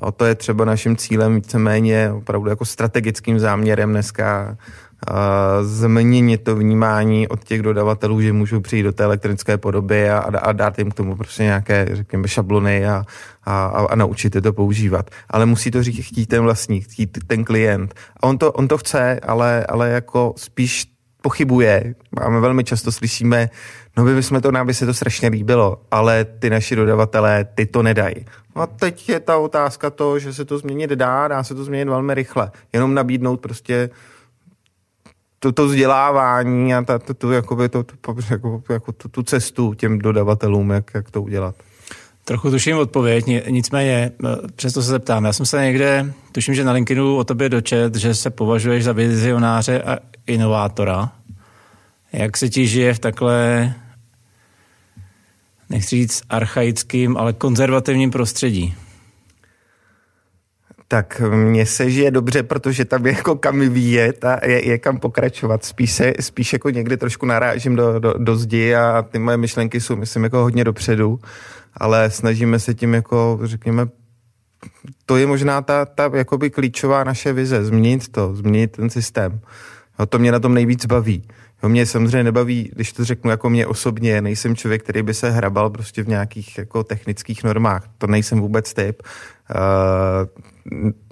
O 0.00 0.12
to 0.12 0.24
je 0.24 0.34
třeba 0.34 0.64
naším 0.64 0.96
cílem 0.96 1.34
víceméně 1.34 2.12
opravdu 2.12 2.50
jako 2.50 2.64
strategickým 2.64 3.38
záměrem 3.38 3.90
dneska 3.90 4.56
změnit 5.62 6.44
to 6.44 6.56
vnímání 6.56 7.28
od 7.28 7.44
těch 7.44 7.62
dodavatelů, 7.62 8.20
že 8.20 8.32
můžou 8.32 8.60
přijít 8.60 8.82
do 8.82 8.92
té 8.92 9.04
elektronické 9.04 9.58
podoby 9.58 10.10
a, 10.10 10.18
a 10.18 10.52
dát 10.52 10.78
jim 10.78 10.90
k 10.90 10.94
tomu 10.94 11.16
prostě 11.16 11.42
nějaké, 11.42 11.88
řekněme, 11.92 12.28
šablony 12.28 12.86
a, 12.86 13.04
a, 13.44 13.66
a 13.66 13.94
naučit 13.94 14.34
je 14.34 14.40
to 14.40 14.52
používat. 14.52 15.10
Ale 15.30 15.46
musí 15.46 15.70
to 15.70 15.82
říct, 15.82 16.06
chtít 16.06 16.26
ten 16.26 16.42
vlastník, 16.42 16.92
chtít 16.92 17.18
ten 17.26 17.44
klient. 17.44 17.94
A 18.16 18.22
on 18.22 18.38
to, 18.38 18.52
on 18.52 18.68
to 18.68 18.78
chce, 18.78 19.20
ale, 19.20 19.66
ale 19.68 19.90
jako 19.90 20.34
spíš 20.36 20.86
pochybuje. 21.22 21.94
Máme 22.20 22.40
velmi 22.40 22.64
často 22.64 22.92
slyšíme, 22.92 23.50
no 23.96 24.04
by 24.04 24.22
jsme 24.22 24.40
to, 24.40 24.52
nám 24.52 24.66
by 24.66 24.74
se 24.74 24.86
to 24.86 24.94
strašně 24.94 25.28
líbilo, 25.28 25.82
ale 25.90 26.24
ty 26.24 26.50
naši 26.50 26.76
dodavatelé, 26.76 27.44
ty 27.54 27.66
to 27.66 27.82
nedají. 27.82 28.14
No 28.56 28.62
a 28.62 28.66
teď 28.66 29.08
je 29.08 29.20
ta 29.20 29.38
otázka 29.38 29.90
to, 29.90 30.18
že 30.18 30.34
se 30.34 30.44
to 30.44 30.58
změnit 30.58 30.90
dá, 30.90 31.28
dá 31.28 31.44
se 31.44 31.54
to 31.54 31.64
změnit 31.64 31.88
velmi 31.88 32.14
rychle. 32.14 32.50
Jenom 32.72 32.94
nabídnout 32.94 33.40
prostě 33.40 33.90
to, 35.38 35.52
to 35.52 35.66
vzdělávání 35.66 36.74
a 36.74 36.82
ta, 36.82 36.98
to, 36.98 37.14
to, 37.14 37.32
jakoby 37.32 37.68
to, 37.68 37.82
to, 37.82 38.14
jako, 38.30 38.62
jako 38.70 38.92
tu, 38.92 39.08
tu 39.08 39.22
cestu 39.22 39.74
těm 39.74 39.98
dodavatelům, 39.98 40.70
jak, 40.70 40.90
jak 40.94 41.10
to 41.10 41.22
udělat. 41.22 41.54
Trochu 42.24 42.50
tuším 42.50 42.76
odpověď, 42.76 43.24
nicméně 43.48 44.12
přesto 44.56 44.82
se 44.82 44.88
zeptám. 44.88 45.24
Já 45.24 45.32
jsem 45.32 45.46
se 45.46 45.64
někde, 45.64 46.12
tuším, 46.32 46.54
že 46.54 46.64
na 46.64 46.72
LinkedInu 46.72 47.16
o 47.16 47.24
tobě 47.24 47.48
dočet, 47.48 47.94
že 47.94 48.14
se 48.14 48.30
považuješ 48.30 48.84
za 48.84 48.92
vizionáře 48.92 49.82
a 49.82 49.98
inovátora. 50.26 51.12
Jak 52.12 52.36
se 52.36 52.48
ti 52.48 52.66
žije 52.66 52.94
v 52.94 52.98
takhle, 52.98 53.74
nechci 55.70 55.96
říct 55.96 56.22
archaickým, 56.28 57.16
ale 57.16 57.32
konzervativním 57.32 58.10
prostředí? 58.10 58.74
Tak 60.88 61.22
mně 61.34 61.66
se 61.66 61.90
žije 61.90 62.10
dobře, 62.10 62.42
protože 62.42 62.84
tam 62.84 63.06
je 63.06 63.12
jako 63.12 63.36
kam 63.36 63.60
vyvíjet 63.60 64.24
a 64.24 64.46
je, 64.46 64.68
je 64.68 64.78
kam 64.78 64.98
pokračovat. 64.98 65.64
Spíš, 65.64 65.92
se, 65.92 66.12
spíš 66.20 66.52
jako 66.52 66.70
někdy 66.70 66.96
trošku 66.96 67.26
narážím 67.26 67.76
do, 67.76 67.98
do, 67.98 68.14
do 68.18 68.36
zdi 68.36 68.74
a 68.74 69.02
ty 69.02 69.18
moje 69.18 69.36
myšlenky 69.36 69.80
jsou, 69.80 69.96
myslím, 69.96 70.24
jako 70.24 70.38
hodně 70.38 70.64
dopředu, 70.64 71.18
ale 71.74 72.10
snažíme 72.10 72.58
se 72.58 72.74
tím 72.74 72.94
jako, 72.94 73.38
řekněme, 73.42 73.86
to 75.06 75.16
je 75.16 75.26
možná 75.26 75.62
ta, 75.62 75.84
ta 75.84 76.10
jakoby 76.14 76.50
klíčová 76.50 77.04
naše 77.04 77.32
vize, 77.32 77.64
změnit 77.64 78.08
to, 78.08 78.34
změnit 78.34 78.76
ten 78.76 78.90
systém. 78.90 79.40
No, 79.98 80.06
to 80.06 80.18
mě 80.18 80.32
na 80.32 80.40
tom 80.40 80.54
nejvíc 80.54 80.86
baví. 80.86 81.22
Jo, 81.62 81.68
mě 81.68 81.86
samozřejmě 81.86 82.24
nebaví, 82.24 82.70
když 82.74 82.92
to 82.92 83.04
řeknu 83.04 83.30
jako 83.30 83.50
mě 83.50 83.66
osobně, 83.66 84.22
nejsem 84.22 84.56
člověk, 84.56 84.82
který 84.82 85.02
by 85.02 85.14
se 85.14 85.30
hrabal 85.30 85.70
prostě 85.70 86.02
v 86.02 86.08
nějakých 86.08 86.58
jako 86.58 86.84
technických 86.84 87.44
normách. 87.44 87.88
To 87.98 88.06
nejsem 88.06 88.40
vůbec 88.40 88.74
typ. 88.74 89.02
Uh, 89.54 90.44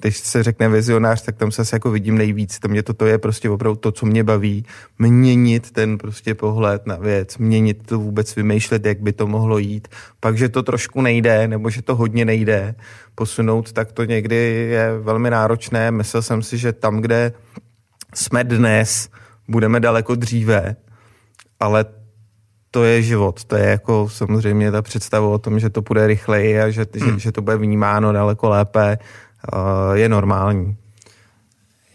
když 0.01 0.19
se 0.19 0.43
řekne 0.43 0.69
vizionář, 0.69 1.23
tak 1.23 1.37
tam 1.37 1.51
se 1.51 1.63
jako 1.73 1.91
vidím 1.91 2.19
nejvíc. 2.19 2.59
To 2.59 2.69
mě 2.69 2.83
toto 2.83 3.07
je 3.07 3.19
prostě 3.19 3.51
opravdu 3.51 3.77
to, 3.77 3.93
co 3.93 4.07
mě 4.07 4.25
baví. 4.25 4.65
Měnit 4.99 5.71
ten 5.71 5.99
prostě 5.99 6.35
pohled 6.35 6.87
na 6.87 6.97
věc, 6.97 7.39
měnit 7.39 7.87
to 7.87 7.99
vůbec, 7.99 8.37
vymýšlet, 8.37 8.87
jak 8.87 9.01
by 9.01 9.13
to 9.13 9.27
mohlo 9.27 9.59
jít. 9.59 9.89
Pak, 10.21 10.39
že 10.39 10.49
to 10.49 10.63
trošku 10.63 11.01
nejde, 11.01 11.49
nebo 11.49 11.71
že 11.71 11.83
to 11.83 11.97
hodně 11.97 12.25
nejde 12.25 12.75
posunout, 13.15 13.73
tak 13.73 13.93
to 13.93 14.05
někdy 14.05 14.37
je 14.71 14.99
velmi 14.99 15.31
náročné. 15.31 15.91
Myslel 15.91 16.23
jsem 16.23 16.43
si, 16.43 16.59
že 16.59 16.73
tam, 16.73 17.01
kde 17.01 17.33
jsme 18.15 18.45
dnes, 18.45 19.09
budeme 19.49 19.81
daleko 19.81 20.15
dříve, 20.15 20.77
ale 21.61 21.85
to 22.71 22.85
je 22.85 23.03
život. 23.03 23.45
To 23.45 23.57
je 23.57 23.67
jako 23.69 24.09
samozřejmě 24.09 24.71
ta 24.71 24.83
představa 24.83 25.29
o 25.29 25.39
tom, 25.39 25.61
že 25.61 25.71
to 25.71 25.83
bude 25.83 26.07
rychleji 26.07 26.61
a 26.61 26.71
že, 26.71 26.87
hmm. 27.01 27.13
že, 27.13 27.19
že 27.19 27.33
to 27.33 27.43
bude 27.43 27.57
vnímáno 27.57 28.13
daleko 28.13 28.49
lépe, 28.49 28.99
uh, 29.53 29.97
je 29.97 30.09
normální. 30.09 30.77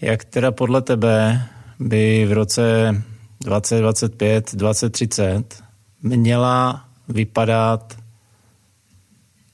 Jak 0.02 0.24
teda 0.24 0.52
podle 0.52 0.82
tebe 0.82 1.42
by 1.80 2.26
v 2.26 2.32
roce 2.32 2.96
2025, 3.44 4.56
2030 4.56 5.64
měla 6.02 6.86
vypadat 7.10 7.98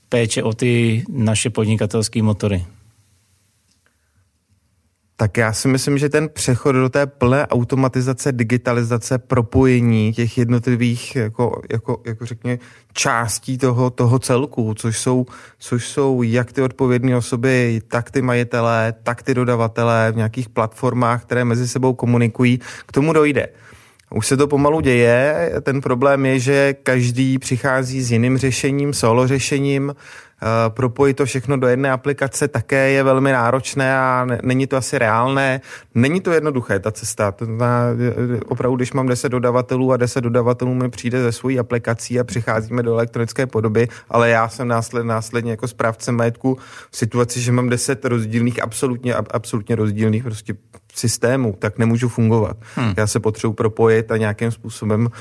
péče 0.10 0.44
o 0.44 0.53
ty 0.53 1.03
naše 1.10 1.50
podnikatelské 1.50 2.24
motory? 2.24 2.65
Tak 5.20 5.38
já 5.38 5.54
si 5.54 5.68
myslím, 5.68 5.98
že 5.98 6.10
ten 6.10 6.30
přechod 6.30 6.72
do 6.72 6.90
té 6.90 7.08
plné 7.08 7.48
automatizace, 7.48 8.32
digitalizace, 8.32 9.18
propojení 9.18 10.14
těch 10.14 10.38
jednotlivých, 10.38 11.16
jako, 11.16 11.62
jako, 11.72 12.02
jako 12.06 12.26
řekně, 12.26 12.60
částí 12.94 13.58
toho, 13.58 13.90
toho 13.90 14.20
celku, 14.20 14.74
což 14.74 15.00
jsou, 15.00 15.26
což 15.58 15.88
jsou 15.88 16.24
jak 16.24 16.54
ty 16.54 16.62
odpovědné 16.62 17.18
osoby, 17.18 17.82
tak 17.88 18.12
ty 18.12 18.22
majitelé, 18.22 18.94
tak 19.04 19.24
ty 19.24 19.34
dodavatelé 19.34 20.12
v 20.12 20.16
nějakých 20.16 20.50
platformách, 20.50 21.24
které 21.24 21.46
mezi 21.46 21.68
sebou 21.68 21.94
komunikují, 21.94 22.60
k 22.86 22.92
tomu 22.92 23.14
dojde. 23.14 23.48
Už 24.16 24.28
se 24.28 24.38
to 24.38 24.48
pomalu 24.48 24.82
děje, 24.82 25.51
ten 25.62 25.82
problém 25.82 26.25
je, 26.25 26.39
že 26.39 26.75
každý 26.84 27.39
přichází 27.39 28.01
s 28.01 28.12
jiným 28.12 28.38
řešením, 28.38 28.94
solo 28.94 29.28
řešením, 29.28 29.94
Eh, 30.42 30.70
propojit 30.70 31.18
to 31.18 31.25
všechno 31.25 31.58
do 31.58 31.68
jedné 31.68 31.92
aplikace 31.92 32.48
také 32.48 32.92
je 32.92 33.04
velmi 33.04 33.32
náročné 33.32 33.98
a 33.98 34.28
není 34.44 34.68
to 34.68 34.78
asi 34.78 35.00
reálné. 35.00 35.62
Není 35.96 36.22
to 36.22 36.32
jednoduché, 36.32 36.80
ta 36.80 36.92
cesta. 36.92 37.34
Znamená, 37.42 37.86
eh, 38.36 38.39
opravdu, 38.48 38.75
když 38.75 38.94
mám 38.94 39.08
10 39.08 39.30
dodavatelů 39.30 39.92
a 39.92 39.98
10 39.98 40.22
dodavatelů 40.22 40.74
mi 40.74 40.89
přijde 40.89 41.24
ze 41.24 41.32
svojí 41.32 41.60
aplikací 41.60 42.19
a 42.19 42.24
přicházíme 42.24 42.84
do 42.84 42.93
elektronické 42.93 43.48
podoby, 43.48 43.88
ale 44.10 44.30
já 44.30 44.50
jsem 44.50 44.67
následně, 44.67 45.08
následně 45.08 45.52
jako 45.52 45.67
správce 45.67 46.12
majetku 46.12 46.58
v 46.91 46.98
situaci, 46.98 47.41
že 47.41 47.52
mám 47.52 47.69
10 47.69 48.06
rozdílných, 48.06 48.63
absolutně, 48.63 49.13
absolutně 49.13 49.76
rozdílných 49.76 50.24
prostě 50.24 50.54
systémů, 51.00 51.56
tak 51.60 51.78
nemůžu 51.78 52.10
fungovat. 52.10 52.58
Hmm. 52.76 52.94
Já 52.98 53.08
se 53.08 53.20
potřebuji 53.20 53.54
propojit 53.54 54.12
a 54.12 54.18
nějakým 54.18 54.52
způsobem, 54.52 55.02
uh, 55.06 55.12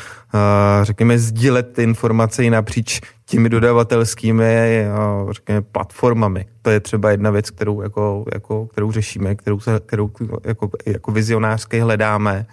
řekněme, 0.82 1.18
sdílet 1.18 1.72
ty 1.72 1.82
informace 1.82 2.44
i 2.44 2.50
napříč 2.50 3.00
těmi 3.26 3.48
dodavatelskými 3.48 4.86
uh, 5.22 5.32
řekněme, 5.32 5.62
platformami. 5.62 6.46
To 6.62 6.70
je 6.70 6.80
třeba 6.80 7.10
jedna 7.10 7.30
věc, 7.30 7.50
kterou, 7.50 7.82
jako, 7.82 8.24
jako, 8.34 8.66
kterou 8.66 8.92
řešíme, 8.92 9.34
kterou, 9.34 9.60
se, 9.60 9.80
kterou 9.86 10.10
jako, 10.44 10.70
jako 10.86 11.12
vizionářské 11.12 11.82
hledáme 11.82 12.46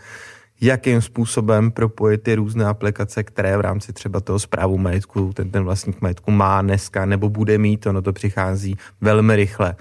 jakým 0.62 1.02
způsobem 1.02 1.72
propojit 1.72 2.24
ty 2.24 2.36
různé 2.36 2.66
aplikace, 2.66 3.24
které 3.24 3.58
v 3.58 3.62
rámci 3.62 3.94
třeba 3.94 4.20
toho 4.20 4.40
zprávu 4.40 4.78
majetku 4.78 5.34
ten, 5.34 5.52
ten 5.52 5.64
vlastník 5.64 6.02
majetku 6.02 6.32
má 6.32 6.62
dneska 6.62 7.06
nebo 7.06 7.30
bude 7.30 7.58
mít, 7.58 7.88
ono 7.88 8.02
to 8.02 8.14
přichází 8.14 8.78
velmi 9.02 9.36
rychle. 9.36 9.76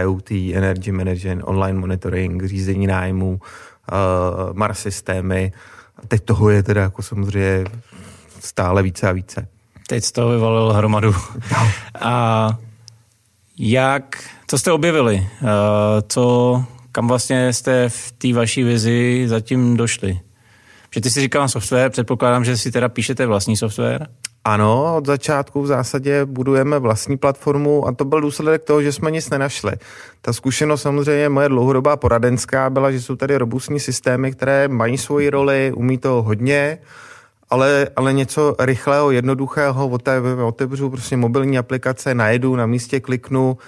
IoT, 0.00 0.30
Energy 0.30 0.92
Management, 0.92 1.42
online 1.44 1.80
monitoring, 1.80 2.44
řízení 2.44 2.86
nájmu, 2.86 3.30
uh, 3.30 3.38
Mars 4.56 4.78
systémy. 4.78 5.52
A 5.96 6.06
teď 6.06 6.24
toho 6.24 6.50
je 6.50 6.62
teda 6.62 6.80
jako 6.80 7.02
samozřejmě 7.02 7.64
stále 8.40 8.82
více 8.82 9.08
a 9.08 9.12
více. 9.12 9.48
Teď 9.88 10.04
z 10.04 10.12
toho 10.12 10.30
vyvalil 10.30 10.72
hromadu. 10.72 11.14
No. 11.52 11.68
A 12.00 12.58
jak, 13.58 14.24
co 14.46 14.58
jste 14.58 14.72
objevili? 14.72 15.28
Uh, 15.42 15.48
co, 16.08 16.64
kam 16.96 17.08
vlastně 17.08 17.52
jste 17.52 17.88
v 17.88 18.12
té 18.12 18.32
vaší 18.32 18.62
vizi 18.62 19.24
zatím 19.28 19.76
došli? 19.76 20.20
Že 20.94 21.00
ty 21.00 21.10
si 21.10 21.20
říkal 21.20 21.48
software, 21.48 21.90
předpokládám, 21.90 22.44
že 22.44 22.56
si 22.56 22.70
teda 22.70 22.88
píšete 22.88 23.26
vlastní 23.26 23.56
software? 23.56 24.06
Ano, 24.44 24.96
od 24.96 25.06
začátku 25.06 25.62
v 25.62 25.66
zásadě 25.66 26.24
budujeme 26.24 26.78
vlastní 26.78 27.16
platformu 27.16 27.88
a 27.88 27.92
to 27.92 28.04
byl 28.04 28.20
důsledek 28.20 28.64
toho, 28.64 28.82
že 28.82 28.92
jsme 28.92 29.10
nic 29.10 29.30
nenašli. 29.30 29.72
Ta 30.20 30.32
zkušenost 30.32 30.82
samozřejmě 30.82 31.28
moje 31.28 31.48
dlouhodobá 31.48 31.96
poradenská 31.96 32.70
byla, 32.70 32.90
že 32.90 33.00
jsou 33.00 33.16
tady 33.16 33.36
robustní 33.36 33.80
systémy, 33.80 34.32
které 34.32 34.68
mají 34.68 34.98
svoji 34.98 35.30
roli, 35.30 35.72
umí 35.76 35.98
to 35.98 36.22
hodně, 36.22 36.78
ale, 37.50 37.88
ale 37.96 38.12
něco 38.12 38.56
rychlého, 38.58 39.10
jednoduchého, 39.10 39.90
otevřu 40.46 40.90
prostě 40.90 41.16
mobilní 41.16 41.58
aplikace, 41.58 42.14
najedu, 42.14 42.56
na 42.56 42.66
místě 42.66 43.00
kliknu, 43.00 43.58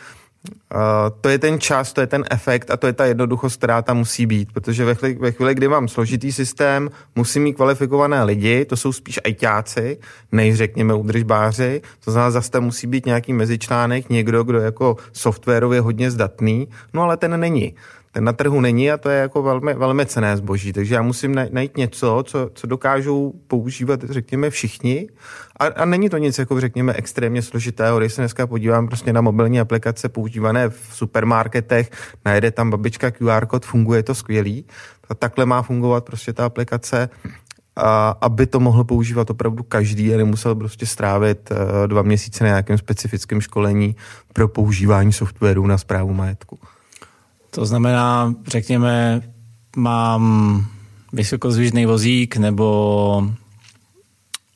to 1.20 1.28
je 1.28 1.38
ten 1.38 1.61
čas, 1.61 1.92
to 1.92 2.00
je 2.00 2.06
ten 2.06 2.24
efekt 2.30 2.70
a 2.70 2.76
to 2.76 2.87
je 2.87 2.92
ta 2.92 3.04
jednoduchost, 3.04 3.56
která 3.56 3.82
tam 3.82 3.96
musí 3.96 4.26
být, 4.26 4.52
protože 4.52 4.84
ve 4.84 4.94
chvíli, 4.94 5.14
ve 5.14 5.32
chvíli, 5.32 5.54
kdy 5.54 5.68
mám 5.68 5.88
složitý 5.88 6.32
systém, 6.32 6.90
musím 7.16 7.42
mít 7.42 7.52
kvalifikované 7.52 8.24
lidi, 8.24 8.64
to 8.64 8.76
jsou 8.76 8.92
spíš 8.92 9.20
ajťáci, 9.24 9.98
než 10.32 10.56
řekněme 10.56 10.94
udržbáři, 10.94 11.82
to 12.04 12.11
znamená, 12.11 12.30
zase 12.30 12.50
tam 12.50 12.64
musí 12.64 12.87
být 12.87 13.06
nějaký 13.06 13.32
mezičlánek, 13.32 14.11
někdo, 14.11 14.44
kdo 14.44 14.61
jako 14.61 14.96
softwarově 15.12 15.80
hodně 15.80 16.11
zdatný, 16.11 16.68
no 16.94 17.02
ale 17.02 17.16
ten 17.16 17.40
není 17.40 17.74
na 18.20 18.33
trhu 18.33 18.61
není 18.61 18.90
a 18.90 18.96
to 18.96 19.09
je 19.09 19.18
jako 19.18 19.42
velmi, 19.42 19.74
velmi 19.74 20.07
cené 20.07 20.37
zboží. 20.37 20.72
Takže 20.72 20.94
já 20.94 21.02
musím 21.02 21.35
najít 21.50 21.76
něco, 21.76 22.24
co, 22.26 22.50
co 22.54 22.66
dokážou 22.66 23.33
používat, 23.46 24.00
řekněme, 24.11 24.50
všichni. 24.50 25.09
A, 25.57 25.66
a 25.66 25.85
není 25.85 26.09
to 26.09 26.18
nic, 26.18 26.38
jako 26.38 26.61
řekněme, 26.61 26.92
extrémně 26.92 27.42
složitého. 27.42 27.98
Když 27.98 28.12
se 28.12 28.20
dneska 28.20 28.46
podívám 28.46 28.87
prostě 28.87 29.12
na 29.12 29.20
mobilní 29.20 29.61
aplikace 29.61 30.09
používané 30.09 30.68
v 30.68 30.88
supermarketech, 30.92 31.90
najde 32.24 32.50
tam 32.50 32.70
babička 32.70 33.11
QR 33.11 33.46
kód, 33.46 33.66
funguje 33.66 34.02
to 34.02 34.14
skvělý. 34.14 34.64
A 35.09 35.14
takhle 35.14 35.46
má 35.46 35.62
fungovat 35.62 36.04
prostě 36.04 36.33
ta 36.33 36.46
aplikace 36.46 37.09
a 37.78 38.16
aby 38.20 38.46
to 38.46 38.61
mohl 38.61 38.85
používat 38.85 39.31
opravdu 39.31 39.62
každý 39.62 40.14
a 40.14 40.16
nemusel 40.16 40.54
prostě 40.54 40.87
strávit 40.87 41.50
uh, 41.50 41.87
dva 41.87 42.02
měsíce 42.02 42.44
na 42.44 42.50
nějakém 42.50 42.78
specifickém 42.78 43.40
školení 43.40 43.96
pro 44.33 44.48
používání 44.48 45.12
softwaru 45.12 45.66
na 45.66 45.78
zprávu 45.78 46.14
majetku. 46.14 46.59
To 47.59 47.66
znamená, 47.66 48.35
řekněme, 48.47 49.23
mám 49.77 50.64
vysokozvížný 51.12 51.87
vozík 51.87 52.37
nebo 52.37 53.29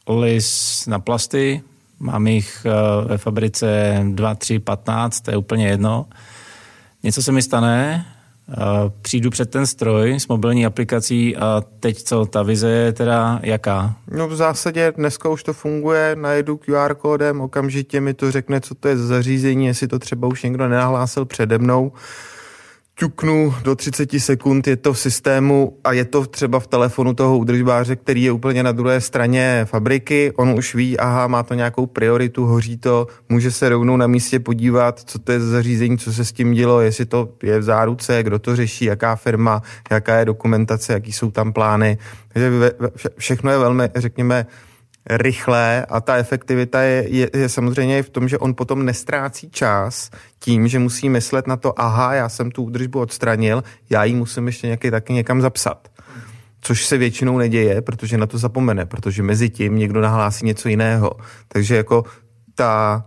lis 0.09 0.87
na 0.87 0.99
plasty, 0.99 1.63
mám 2.01 2.27
jich 2.27 2.67
eh, 2.67 3.09
ve 3.09 3.19
fabrice 3.19 4.01
2, 4.11 4.35
3, 4.35 4.59
15, 4.59 5.21
to 5.21 5.31
je 5.31 5.37
úplně 5.37 5.69
jedno. 5.69 6.07
Něco 7.03 7.23
se 7.23 7.33
mi 7.33 7.43
stane, 7.43 8.07
eh, 8.51 8.55
přijdu 9.03 9.31
před 9.31 9.51
ten 9.51 9.67
stroj 9.67 10.15
s 10.21 10.29
mobilní 10.29 10.67
aplikací 10.67 11.37
a 11.37 11.63
teď 11.81 12.03
co, 12.03 12.27
ta 12.27 12.43
vize 12.43 12.71
je 12.71 12.93
teda 12.93 13.41
jaká? 13.43 13.97
No 14.11 14.29
v 14.29 14.37
zásadě 14.37 14.93
dneska 14.97 15.29
už 15.29 15.43
to 15.43 15.53
funguje, 15.53 16.17
najedu 16.21 16.57
QR 16.57 16.95
kódem, 16.95 17.41
okamžitě 17.41 18.01
mi 18.01 18.15
to 18.15 18.31
řekne, 18.31 18.61
co 18.61 18.75
to 18.75 18.89
je 18.89 18.97
za 18.97 19.07
zařízení, 19.07 19.67
jestli 19.67 19.89
to 19.89 19.99
třeba 19.99 20.29
už 20.29 20.43
někdo 20.43 20.69
nenahlásil 20.69 21.25
přede 21.25 21.59
mnou 21.59 21.93
ťuknu 22.95 23.55
do 23.63 23.77
30 23.77 24.11
sekund, 24.19 24.67
je 24.67 24.77
to 24.77 24.93
v 24.93 24.99
systému 24.99 25.79
a 25.85 25.93
je 25.93 26.05
to 26.05 26.27
třeba 26.27 26.61
v 26.61 26.67
telefonu 26.67 27.15
toho 27.15 27.39
údržbáře, 27.39 27.97
který 27.97 28.23
je 28.23 28.33
úplně 28.33 28.63
na 28.63 28.73
druhé 28.73 29.01
straně 29.01 29.61
fabriky, 29.65 30.33
on 30.37 30.51
už 30.51 30.75
ví, 30.75 30.99
aha, 30.99 31.27
má 31.27 31.43
to 31.43 31.55
nějakou 31.55 31.87
prioritu, 31.87 32.47
hoří 32.47 32.77
to, 32.77 33.07
může 33.29 33.51
se 33.51 33.69
rovnou 33.69 33.97
na 33.97 34.07
místě 34.07 34.41
podívat, 34.41 35.01
co 35.01 35.19
to 35.19 35.33
je 35.33 35.41
za 35.41 35.51
zařízení, 35.51 35.99
co 35.99 36.13
se 36.13 36.25
s 36.25 36.33
tím 36.33 36.53
dělo, 36.53 36.81
jestli 36.81 37.07
to 37.07 37.29
je 37.43 37.59
v 37.59 37.63
záruce, 37.63 38.23
kdo 38.23 38.39
to 38.39 38.57
řeší, 38.57 38.85
jaká 38.85 39.17
firma, 39.17 39.63
jaká 39.91 40.19
je 40.19 40.25
dokumentace, 40.25 40.93
jaký 40.93 41.13
jsou 41.13 41.31
tam 41.31 41.53
plány. 41.53 41.99
Takže 42.29 42.51
všechno 43.19 43.51
je 43.51 43.59
velmi, 43.59 43.85
řekněme, 43.95 44.47
rychlé 45.11 45.87
a 45.89 46.01
ta 46.01 46.17
efektivita 46.17 46.83
je, 46.83 47.05
je, 47.09 47.31
je 47.35 47.49
samozřejmě 47.49 47.99
i 47.99 48.03
v 48.03 48.11
tom, 48.11 48.29
že 48.29 48.39
on 48.39 48.55
potom 48.55 48.85
nestrácí 48.85 49.51
čas 49.51 50.11
tím, 50.39 50.69
že 50.69 50.79
musí 50.79 51.09
myslet 51.09 51.47
na 51.47 51.57
to, 51.57 51.81
aha, 51.81 52.15
já 52.15 52.29
jsem 52.29 52.51
tu 52.51 52.63
údržbu 52.63 53.01
odstranil, 53.01 53.65
já 53.91 54.05
ji 54.05 54.15
musím 54.15 54.47
ještě 54.47 54.67
nějaký, 54.67 54.91
taky 54.91 55.13
někam 55.13 55.41
zapsat. 55.41 55.89
Což 56.61 56.87
se 56.87 56.99
většinou 56.99 57.39
neděje, 57.39 57.83
protože 57.83 58.19
na 58.19 58.27
to 58.27 58.39
zapomene, 58.39 58.87
protože 58.87 59.23
mezi 59.23 59.51
tím 59.51 59.79
někdo 59.79 60.01
nahlásí 60.01 60.47
něco 60.47 60.69
jiného. 60.69 61.13
Takže 61.49 61.77
jako 61.77 62.05
ta 62.55 63.05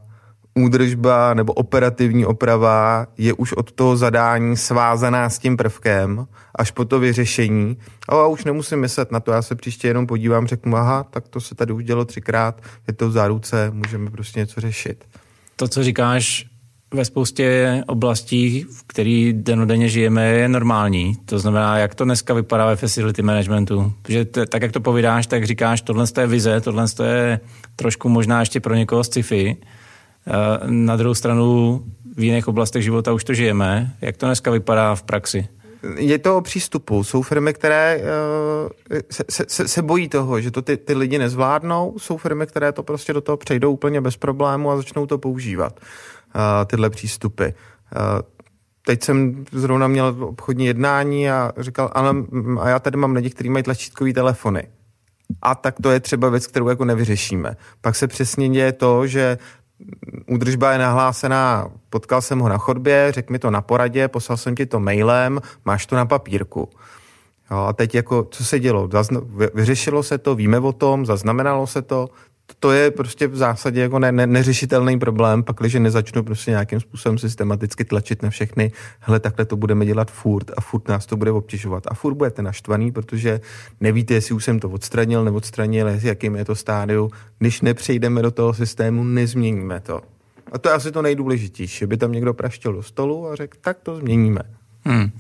údržba 0.59 1.33
nebo 1.33 1.53
operativní 1.53 2.25
oprava 2.25 3.07
je 3.17 3.33
už 3.33 3.53
od 3.53 3.71
toho 3.71 3.97
zadání 3.97 4.57
svázaná 4.57 5.29
s 5.29 5.39
tím 5.39 5.57
prvkem 5.57 6.27
až 6.55 6.71
po 6.71 6.85
to 6.85 6.99
vyřešení. 6.99 7.77
A 8.09 8.27
už 8.27 8.45
nemusím 8.45 8.79
myslet 8.79 9.11
na 9.11 9.19
to, 9.19 9.31
já 9.31 9.41
se 9.41 9.55
příště 9.55 9.87
jenom 9.87 10.07
podívám, 10.07 10.47
řeknu, 10.47 10.77
aha, 10.77 11.03
tak 11.03 11.27
to 11.27 11.41
se 11.41 11.55
tady 11.55 11.73
už 11.73 11.83
dělo 11.83 12.05
třikrát, 12.05 12.61
je 12.87 12.93
to 12.93 13.09
v 13.09 13.11
záruce, 13.11 13.71
můžeme 13.73 14.11
prostě 14.11 14.39
něco 14.39 14.61
řešit. 14.61 15.05
To, 15.55 15.67
co 15.67 15.83
říkáš, 15.83 16.45
ve 16.93 17.05
spoustě 17.05 17.83
oblastí, 17.87 18.63
v 18.63 18.83
který 18.87 19.33
denodenně 19.33 19.89
žijeme, 19.89 20.25
je 20.27 20.49
normální. 20.49 21.15
To 21.25 21.39
znamená, 21.39 21.77
jak 21.77 21.95
to 21.95 22.03
dneska 22.03 22.33
vypadá 22.33 22.65
ve 22.65 22.75
facility 22.75 23.21
managementu. 23.21 23.93
Že 24.07 24.25
t- 24.25 24.45
tak, 24.45 24.61
jak 24.61 24.71
to 24.71 24.79
povídáš, 24.79 25.27
tak 25.27 25.45
říkáš, 25.45 25.81
tohle 25.81 26.05
je 26.19 26.27
vize, 26.27 26.61
tohle 26.61 26.85
je 27.03 27.39
trošku 27.75 28.09
možná 28.09 28.39
ještě 28.39 28.59
pro 28.59 28.75
někoho 28.75 29.03
sci-fi, 29.03 29.57
na 30.65 30.95
druhou 30.95 31.15
stranu 31.15 31.83
v 32.15 32.23
jiných 32.23 32.47
oblastech 32.47 32.83
života 32.83 33.13
už 33.13 33.23
to 33.23 33.33
žijeme. 33.33 33.95
Jak 34.01 34.17
to 34.17 34.25
dneska 34.25 34.51
vypadá 34.51 34.95
v 34.95 35.03
praxi? 35.03 35.47
Je 35.97 36.19
to 36.19 36.37
o 36.37 36.41
přístupu. 36.41 37.03
Jsou 37.03 37.21
firmy, 37.21 37.53
které 37.53 38.01
uh, 38.01 38.99
se, 39.11 39.45
se, 39.47 39.67
se 39.67 39.81
bojí 39.81 40.09
toho, 40.09 40.41
že 40.41 40.51
to 40.51 40.61
ty, 40.61 40.77
ty 40.77 40.93
lidi 40.93 41.17
nezvládnou. 41.17 41.95
Jsou 41.97 42.17
firmy, 42.17 42.47
které 42.47 42.71
to 42.71 42.83
prostě 42.83 43.13
do 43.13 43.21
toho 43.21 43.37
přejdou 43.37 43.71
úplně 43.71 44.01
bez 44.01 44.17
problému 44.17 44.71
a 44.71 44.77
začnou 44.77 45.05
to 45.05 45.17
používat, 45.17 45.79
uh, 45.79 46.41
tyhle 46.65 46.89
přístupy. 46.89 47.43
Uh, 47.43 47.51
teď 48.85 49.03
jsem 49.03 49.45
zrovna 49.51 49.87
měl 49.87 50.15
obchodní 50.19 50.65
jednání 50.65 51.29
a 51.29 51.51
říkal, 51.57 51.91
ale 51.93 52.15
a 52.59 52.69
já 52.69 52.79
tady 52.79 52.97
mám 52.97 53.13
lidi, 53.13 53.29
kteří 53.29 53.49
mají 53.49 53.63
tlačítkový 53.63 54.13
telefony. 54.13 54.67
A 55.41 55.55
tak 55.55 55.75
to 55.83 55.91
je 55.91 55.99
třeba 55.99 56.29
věc, 56.29 56.47
kterou 56.47 56.69
jako 56.69 56.85
nevyřešíme. 56.85 57.57
Pak 57.81 57.95
se 57.95 58.07
přesně 58.07 58.49
děje 58.49 58.71
to, 58.71 59.07
že 59.07 59.37
údržba 60.27 60.71
je 60.71 60.77
nahlásená, 60.77 61.71
potkal 61.89 62.21
jsem 62.21 62.39
ho 62.39 62.49
na 62.49 62.57
chodbě, 62.57 63.11
řekl 63.11 63.33
mi 63.33 63.39
to 63.39 63.51
na 63.51 63.61
poradě, 63.61 64.07
poslal 64.07 64.37
jsem 64.37 64.55
ti 64.55 64.65
to 64.65 64.79
mailem, 64.79 65.41
máš 65.65 65.85
to 65.85 65.95
na 65.95 66.05
papírku. 66.05 66.69
Jo, 67.51 67.57
a 67.57 67.73
teď 67.73 67.95
jako, 67.95 68.27
co 68.31 68.45
se 68.45 68.59
dělo? 68.59 68.89
Zazna, 68.91 69.21
vyřešilo 69.53 70.03
se 70.03 70.17
to, 70.17 70.35
víme 70.35 70.59
o 70.59 70.71
tom, 70.71 71.05
zaznamenalo 71.05 71.67
se 71.67 71.81
to, 71.81 72.09
to 72.59 72.71
je 72.71 72.91
prostě 72.91 73.27
v 73.27 73.35
zásadě 73.35 73.81
jako 73.81 73.99
ne, 73.99 74.11
ne, 74.11 74.27
neřešitelný 74.27 74.99
problém, 74.99 75.43
pak 75.43 75.55
když 75.59 75.73
nezačnu 75.73 76.23
prostě 76.23 76.51
nějakým 76.51 76.79
způsobem 76.79 77.17
systematicky 77.17 77.85
tlačit 77.85 78.23
na 78.23 78.29
všechny, 78.29 78.71
hele, 78.99 79.19
takhle 79.19 79.45
to 79.45 79.55
budeme 79.55 79.85
dělat 79.85 80.11
furt 80.11 80.51
a 80.57 80.61
furt 80.61 80.87
nás 80.87 81.05
to 81.05 81.17
bude 81.17 81.31
obtěžovat 81.31 81.83
a 81.87 81.93
furt 81.93 82.13
budete 82.13 82.41
naštvaný, 82.41 82.91
protože 82.91 83.41
nevíte, 83.81 84.13
jestli 84.13 84.35
už 84.35 84.43
jsem 84.43 84.59
to 84.59 84.69
odstranil, 84.69 85.23
neodstranil, 85.23 85.87
jakým 85.87 86.35
je 86.35 86.45
to 86.45 86.55
stádiu. 86.55 87.11
Když 87.39 87.61
nepřejdeme 87.61 88.21
do 88.21 88.31
toho 88.31 88.53
systému, 88.53 89.03
nezměníme 89.03 89.79
to. 89.79 90.01
A 90.51 90.57
to 90.57 90.69
je 90.69 90.75
asi 90.75 90.91
to 90.91 91.01
nejdůležitější, 91.01 91.85
by 91.85 91.97
tam 91.97 92.11
někdo 92.11 92.33
praštil 92.33 92.73
do 92.73 92.83
stolu 92.83 93.27
a 93.27 93.35
řekl, 93.35 93.57
tak 93.61 93.77
to 93.83 93.95
změníme. 93.95 94.41
Hmm. 94.85 95.11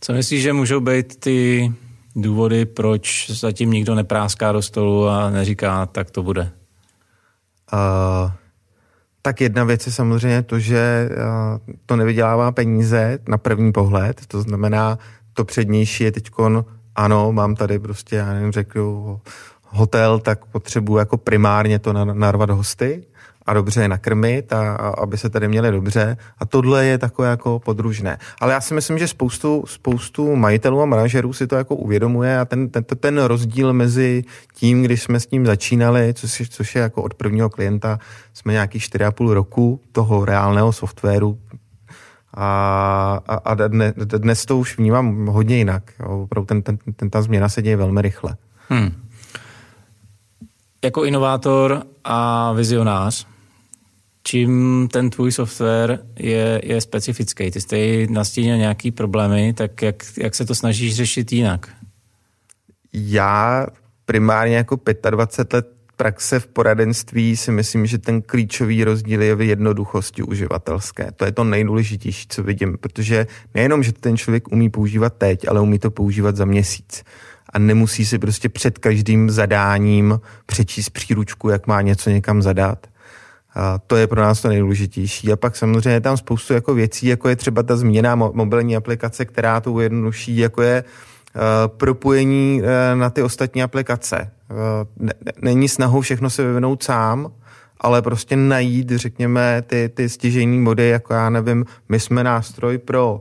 Co 0.00 0.12
myslíš, 0.12 0.42
že 0.42 0.52
můžou 0.52 0.80
být 0.80 1.20
ty 1.20 1.72
důvody, 2.16 2.64
proč 2.64 3.30
zatím 3.30 3.70
nikdo 3.70 3.94
nepráská 3.94 4.52
do 4.52 4.62
stolu 4.62 5.08
a 5.08 5.30
neříká, 5.30 5.86
tak 5.86 6.10
to 6.10 6.22
bude? 6.22 6.50
Uh, 7.72 8.30
tak 9.22 9.40
jedna 9.40 9.64
věc 9.64 9.86
je 9.86 9.92
samozřejmě 9.92 10.42
to, 10.42 10.58
že 10.58 11.08
uh, 11.10 11.74
to 11.86 11.96
nevydělává 11.96 12.52
peníze 12.52 13.18
na 13.28 13.38
první 13.38 13.72
pohled, 13.72 14.26
to 14.26 14.42
znamená, 14.42 14.98
to 15.32 15.44
přednější 15.44 16.04
je 16.04 16.12
teď 16.12 16.30
ano, 16.94 17.32
mám 17.32 17.54
tady 17.54 17.78
prostě, 17.78 18.16
já 18.16 18.32
nevím, 18.32 18.52
řeknu, 18.52 19.20
hotel, 19.62 20.18
tak 20.18 20.44
potřebuji 20.44 20.96
jako 20.96 21.16
primárně 21.16 21.78
to 21.78 21.92
narvat 21.92 22.50
hosty 22.50 23.04
a 23.48 23.54
dobře 23.54 23.82
je 23.82 23.88
nakrmit 23.88 24.52
a, 24.52 24.74
a 24.74 24.88
aby 24.88 25.18
se 25.18 25.30
tady 25.30 25.48
měli 25.48 25.70
dobře. 25.70 26.16
A 26.38 26.46
tohle 26.46 26.86
je 26.86 26.98
takové 26.98 27.28
jako 27.28 27.58
podružné. 27.58 28.18
Ale 28.40 28.52
já 28.52 28.60
si 28.60 28.74
myslím, 28.74 28.98
že 28.98 29.08
spoustu, 29.08 29.64
spoustu 29.66 30.36
majitelů 30.36 30.82
a 30.82 30.86
manažerů 30.86 31.32
si 31.32 31.46
to 31.46 31.56
jako 31.56 31.76
uvědomuje 31.76 32.38
a 32.38 32.44
ten, 32.44 32.68
ten, 32.68 32.84
ten 32.84 33.18
rozdíl 33.18 33.72
mezi 33.72 34.24
tím, 34.54 34.82
když 34.82 35.02
jsme 35.02 35.20
s 35.20 35.26
tím 35.26 35.46
začínali, 35.46 36.14
což, 36.14 36.42
což 36.48 36.74
je 36.74 36.82
jako 36.82 37.02
od 37.02 37.14
prvního 37.14 37.50
klienta, 37.50 37.98
jsme 38.34 38.52
nějaký 38.52 38.78
4,5 38.78 39.32
roku 39.32 39.80
toho 39.92 40.24
reálného 40.24 40.72
softwaru 40.72 41.38
a, 42.34 43.20
a, 43.28 43.34
a 43.34 43.54
dne, 43.54 43.94
dnes 43.96 44.46
to 44.46 44.58
už 44.58 44.78
vnímám 44.78 45.26
hodně 45.26 45.56
jinak. 45.56 45.82
Opravdu 46.06 46.46
ten, 46.46 46.62
ten, 46.62 46.78
ten, 46.96 47.10
ta 47.10 47.22
změna 47.22 47.48
se 47.48 47.62
děje 47.62 47.76
velmi 47.76 48.02
rychle. 48.02 48.36
Hmm. 48.68 48.92
Jako 50.84 51.04
inovátor 51.04 51.82
a 52.04 52.52
vizionář, 52.52 53.26
čím 54.28 54.88
ten 54.92 55.10
tvůj 55.10 55.32
software 55.32 55.98
je, 56.18 56.60
je 56.64 56.80
specifický. 56.80 57.50
Ty 57.50 57.60
jsi 57.60 58.06
nastínil 58.10 58.56
nějaký 58.56 58.90
problémy, 58.90 59.52
tak 59.52 59.82
jak, 59.82 59.96
jak 60.18 60.34
se 60.34 60.44
to 60.44 60.54
snažíš 60.54 60.96
řešit 60.96 61.32
jinak? 61.32 61.68
Já 62.92 63.66
primárně 64.04 64.56
jako 64.56 64.80
25 65.10 65.52
let 65.56 65.66
praxe 65.96 66.40
v 66.40 66.46
poradenství 66.46 67.36
si 67.36 67.52
myslím, 67.52 67.86
že 67.86 67.98
ten 67.98 68.22
klíčový 68.22 68.84
rozdíl 68.84 69.22
je 69.22 69.34
v 69.34 69.40
jednoduchosti 69.40 70.22
uživatelské. 70.22 71.12
To 71.16 71.24
je 71.24 71.32
to 71.32 71.44
nejdůležitější, 71.44 72.26
co 72.28 72.42
vidím, 72.42 72.78
protože 72.78 73.26
nejenom, 73.54 73.82
že 73.82 73.92
ten 73.92 74.16
člověk 74.16 74.52
umí 74.52 74.70
používat 74.70 75.12
teď, 75.18 75.48
ale 75.48 75.60
umí 75.60 75.78
to 75.78 75.90
používat 75.90 76.36
za 76.36 76.44
měsíc. 76.44 77.04
A 77.52 77.58
nemusí 77.58 78.06
si 78.06 78.18
prostě 78.18 78.48
před 78.48 78.78
každým 78.78 79.30
zadáním 79.30 80.20
přečíst 80.46 80.90
příručku, 80.90 81.48
jak 81.48 81.66
má 81.66 81.82
něco 81.82 82.10
někam 82.10 82.42
zadat 82.42 82.86
a 83.54 83.78
to 83.78 83.96
je 83.96 84.06
pro 84.06 84.20
nás 84.20 84.42
to 84.42 84.48
nejdůležitější. 84.48 85.32
A 85.32 85.36
pak 85.36 85.56
samozřejmě 85.56 85.90
je 85.90 86.00
tam 86.00 86.16
spoustu 86.16 86.54
jako 86.54 86.74
věcí, 86.74 87.06
jako 87.06 87.28
je 87.28 87.36
třeba 87.36 87.62
ta 87.62 87.76
změna 87.76 88.14
mobilní 88.14 88.76
aplikace, 88.76 89.24
která 89.24 89.60
to 89.60 89.72
ujednoduší, 89.72 90.36
jako 90.36 90.62
je 90.62 90.84
uh, 90.84 91.40
propojení 91.66 92.62
uh, 92.62 92.68
na 93.00 93.10
ty 93.10 93.22
ostatní 93.22 93.62
aplikace. 93.62 94.30
Uh, 95.00 95.08
není 95.42 95.68
snahou 95.68 96.00
všechno 96.00 96.30
se 96.30 96.44
vyvinout 96.46 96.82
sám, 96.82 97.32
ale 97.80 98.02
prostě 98.02 98.36
najít, 98.36 98.90
řekněme, 98.90 99.62
ty, 99.66 99.88
ty 99.94 100.08
stěžení 100.08 100.64
body, 100.64 100.88
jako 100.88 101.14
já 101.14 101.30
nevím, 101.30 101.64
my 101.88 102.00
jsme 102.00 102.24
nástroj 102.24 102.78
pro 102.78 103.20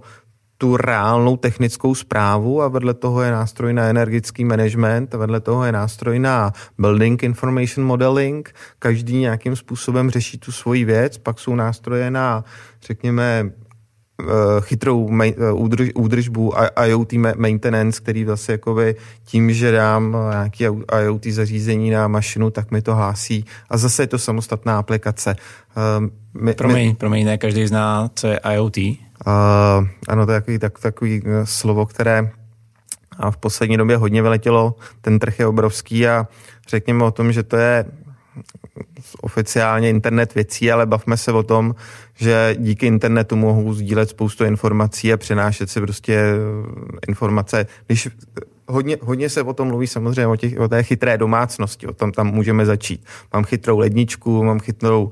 tu 0.57 0.77
reálnou 0.77 1.37
technickou 1.37 1.95
zprávu 1.95 2.61
a 2.61 2.67
vedle 2.67 2.93
toho 2.93 3.21
je 3.21 3.31
nástroj 3.31 3.73
na 3.73 3.83
energický 3.83 4.45
management, 4.45 5.15
a 5.15 5.17
vedle 5.17 5.39
toho 5.39 5.65
je 5.65 5.71
nástroj 5.71 6.19
na 6.19 6.51
building 6.77 7.23
information 7.23 7.85
modeling. 7.85 8.53
Každý 8.79 9.17
nějakým 9.17 9.55
způsobem 9.55 10.09
řeší 10.09 10.37
tu 10.37 10.51
svoji 10.51 10.85
věc, 10.85 11.17
pak 11.17 11.39
jsou 11.39 11.55
nástroje 11.55 12.11
na, 12.11 12.43
řekněme, 12.81 13.51
chytrou 14.61 15.09
eh, 15.23 15.51
údrž, 15.51 15.89
údržbu 15.95 16.53
IoT 16.85 17.13
maintenance, 17.35 18.01
který 18.01 18.23
vlastně 18.25 18.51
jakoby 18.51 18.95
tím, 19.23 19.53
že 19.53 19.71
dám 19.71 20.17
nějaký 20.29 20.63
IoT 21.01 21.25
zařízení 21.25 21.89
na 21.89 22.07
mašinu, 22.07 22.49
tak 22.49 22.71
mi 22.71 22.81
to 22.81 22.95
hlásí. 22.95 23.45
A 23.69 23.77
zase 23.77 24.03
je 24.03 24.07
to 24.07 24.17
samostatná 24.17 24.79
aplikace. 24.79 25.35
Eh, 25.37 26.09
my, 26.33 26.53
promiň, 26.53 26.87
my, 26.87 26.95
promiň, 26.95 27.25
ne 27.25 27.37
každý 27.37 27.67
zná, 27.67 28.09
co 28.15 28.27
je 28.27 28.39
IoT. 28.53 28.77
Uh, 28.77 29.87
ano, 30.07 30.25
to 30.25 30.31
je 30.31 30.39
takový, 30.39 30.59
tak, 30.59 30.79
takový 30.79 31.21
eh, 31.25 31.45
slovo, 31.45 31.85
které 31.85 32.31
a 33.19 33.31
v 33.31 33.37
poslední 33.37 33.77
době 33.77 33.97
hodně 33.97 34.21
vyletělo. 34.21 34.75
Ten 35.01 35.19
trh 35.19 35.39
je 35.39 35.47
obrovský 35.47 36.07
a 36.07 36.27
řekněme 36.69 37.03
o 37.03 37.11
tom, 37.11 37.31
že 37.31 37.43
to 37.43 37.57
je 37.57 37.85
oficiálně 39.21 39.89
internet 39.89 40.35
věcí, 40.35 40.71
ale 40.71 40.85
bavme 40.85 41.17
se 41.17 41.31
o 41.31 41.43
tom, 41.43 41.75
že 42.15 42.55
díky 42.59 42.85
internetu 42.85 43.35
mohou 43.35 43.73
sdílet 43.73 44.09
spoustu 44.09 44.45
informací 44.45 45.13
a 45.13 45.17
přenášet 45.17 45.69
si 45.69 45.81
prostě 45.81 46.23
informace. 47.07 47.67
Když 47.87 48.09
hodně, 48.67 48.97
hodně 49.01 49.29
se 49.29 49.43
o 49.43 49.53
tom 49.53 49.67
mluví 49.67 49.87
samozřejmě 49.87 50.27
o, 50.27 50.35
těch, 50.35 50.59
o 50.59 50.67
té 50.67 50.83
chytré 50.83 51.17
domácnosti, 51.17 51.87
o 51.87 51.93
tom 51.93 52.11
tam 52.11 52.27
můžeme 52.31 52.65
začít. 52.65 53.05
Mám 53.33 53.43
chytrou 53.43 53.79
ledničku, 53.79 54.43
mám 54.43 54.59
chytrou 54.59 55.11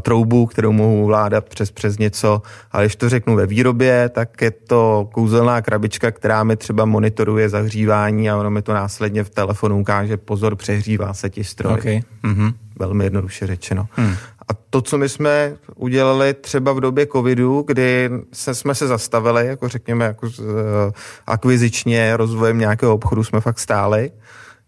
troubu, 0.00 0.46
kterou 0.46 0.72
mohu 0.72 1.06
vládat 1.06 1.48
přes, 1.48 1.70
přes 1.70 1.98
něco, 1.98 2.42
ale 2.72 2.84
když 2.84 2.96
to 2.96 3.08
řeknu 3.08 3.36
ve 3.36 3.46
výrobě, 3.46 4.08
tak 4.08 4.42
je 4.42 4.50
to 4.50 5.08
kouzelná 5.12 5.62
krabička, 5.62 6.10
která 6.10 6.44
mi 6.44 6.56
třeba 6.56 6.84
monitoruje 6.84 7.48
zahřívání 7.48 8.30
a 8.30 8.36
ono 8.36 8.50
mi 8.50 8.62
to 8.62 8.74
následně 8.74 9.24
v 9.24 9.30
telefonu 9.30 9.80
ukáže, 9.80 10.16
pozor, 10.16 10.56
přehřívá 10.56 11.14
se 11.14 11.30
ti 11.30 11.44
stroj. 11.44 11.72
Okay. 11.72 12.00
Mm-hmm. 12.24 12.52
Velmi 12.78 13.04
jednoduše 13.04 13.46
řečeno. 13.46 13.86
Hmm. 13.92 14.14
A 14.48 14.54
to, 14.70 14.82
co 14.82 14.98
my 14.98 15.08
jsme 15.08 15.56
udělali 15.76 16.34
třeba 16.34 16.72
v 16.72 16.80
době 16.80 17.06
covidu, 17.06 17.64
kdy 17.66 18.10
se, 18.32 18.54
jsme 18.54 18.74
se 18.74 18.86
zastavili, 18.86 19.46
jako 19.46 19.68
řekněme, 19.68 20.04
jako 20.04 20.26
uh, 20.26 20.44
akvizičně 21.26 22.16
rozvojem 22.16 22.58
nějakého 22.58 22.94
obchodu 22.94 23.24
jsme 23.24 23.40
fakt 23.40 23.58
stáli, 23.58 24.10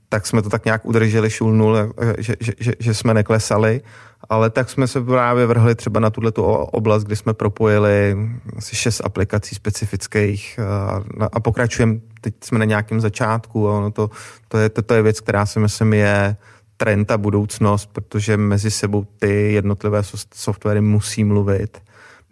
tak 0.08 0.26
jsme 0.26 0.42
to 0.42 0.50
tak 0.50 0.64
nějak 0.64 0.84
udrželi 0.84 1.30
šul 1.30 1.52
nul, 1.52 1.78
eh, 1.78 2.14
že, 2.18 2.34
že, 2.40 2.52
že, 2.60 2.72
že 2.78 2.94
jsme 2.94 3.14
neklesali, 3.14 3.80
ale 4.28 4.50
tak 4.50 4.70
jsme 4.70 4.86
se 4.86 5.00
právě 5.00 5.46
vrhli 5.46 5.74
třeba 5.74 6.00
na 6.00 6.10
tuto 6.10 6.44
oblast, 6.66 7.04
kdy 7.04 7.16
jsme 7.16 7.34
propojili 7.34 8.16
asi 8.56 8.76
šest 8.76 9.00
aplikací 9.04 9.54
specifických 9.54 10.58
a, 10.58 11.04
eh, 11.20 11.28
a 11.32 11.40
pokračujeme, 11.40 12.00
teď 12.20 12.34
jsme 12.44 12.58
na 12.58 12.64
nějakém 12.64 13.00
začátku 13.00 13.68
a 13.68 13.76
ono 13.76 13.90
to, 13.90 14.10
to, 14.48 14.58
je, 14.58 14.68
to, 14.68 14.82
to 14.82 14.94
je 14.94 15.02
věc, 15.02 15.20
která 15.20 15.46
si 15.46 15.60
myslím 15.60 15.92
je 15.92 16.36
trend 16.76 17.10
a 17.10 17.18
budoucnost, 17.18 17.90
protože 17.92 18.36
mezi 18.36 18.70
sebou 18.70 19.06
ty 19.18 19.52
jednotlivé 19.52 20.02
softwary 20.34 20.80
musí 20.80 21.24
mluvit. 21.24 21.82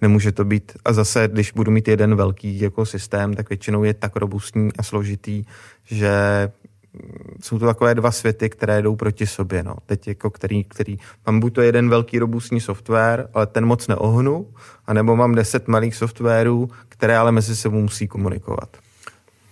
Nemůže 0.00 0.32
to 0.32 0.44
být, 0.44 0.72
a 0.84 0.92
zase, 0.92 1.28
když 1.32 1.52
budu 1.52 1.70
mít 1.70 1.88
jeden 1.88 2.14
velký 2.14 2.60
jako 2.60 2.86
systém, 2.86 3.34
tak 3.34 3.48
většinou 3.48 3.84
je 3.84 3.94
tak 3.94 4.16
robustní 4.16 4.70
a 4.78 4.82
složitý, 4.82 5.44
že 5.84 6.12
jsou 7.42 7.58
to 7.58 7.66
takové 7.66 7.94
dva 7.94 8.10
světy, 8.10 8.50
které 8.50 8.82
jdou 8.82 8.96
proti 8.96 9.26
sobě. 9.26 9.62
No. 9.62 9.74
Teď 9.86 10.08
jako 10.08 10.30
který, 10.30 10.64
který, 10.64 10.98
mám 11.26 11.40
buď 11.40 11.54
to 11.54 11.60
jeden 11.60 11.88
velký 11.88 12.18
robustní 12.18 12.60
software, 12.60 13.28
ale 13.34 13.46
ten 13.46 13.66
moc 13.66 13.88
neohnu, 13.88 14.46
anebo 14.86 15.16
mám 15.16 15.34
deset 15.34 15.68
malých 15.68 15.96
softwarů, 15.96 16.70
které 16.88 17.18
ale 17.18 17.32
mezi 17.32 17.56
sebou 17.56 17.80
musí 17.80 18.08
komunikovat. 18.08 18.68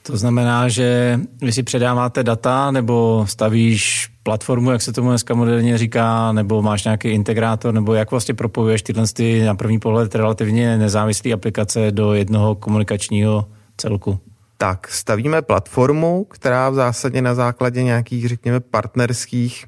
To 0.03 0.17
znamená, 0.17 0.69
že 0.69 1.21
vy 1.43 1.53
si 1.53 1.63
předáváte 1.63 2.23
data 2.23 2.71
nebo 2.71 3.25
stavíš 3.29 4.11
platformu, 4.23 4.71
jak 4.71 4.83
se 4.83 4.93
tomu 4.93 5.09
dneska 5.09 5.35
moderně 5.35 5.79
říká, 5.79 6.33
nebo 6.33 6.63
máš 6.63 6.85
nějaký 6.85 7.09
integrátor, 7.09 7.75
nebo 7.75 7.95
jak 7.95 8.11
vlastně 8.11 8.35
propojuješ 8.35 8.83
tyhle 8.83 9.05
ty 9.13 9.43
na 9.45 9.55
první 9.55 9.79
pohled 9.79 10.15
relativně 10.15 10.79
nezávislé 10.79 11.33
aplikace 11.33 11.91
do 11.91 12.15
jednoho 12.15 12.55
komunikačního 12.55 13.49
celku? 13.77 14.19
Tak, 14.63 14.89
stavíme 14.89 15.43
platformu, 15.43 16.25
která 16.25 16.71
v 16.71 16.75
zásadě 16.75 17.23
na 17.23 17.35
základě 17.35 17.83
nějakých, 17.83 18.29
řekněme, 18.29 18.61
partnerských 18.61 19.67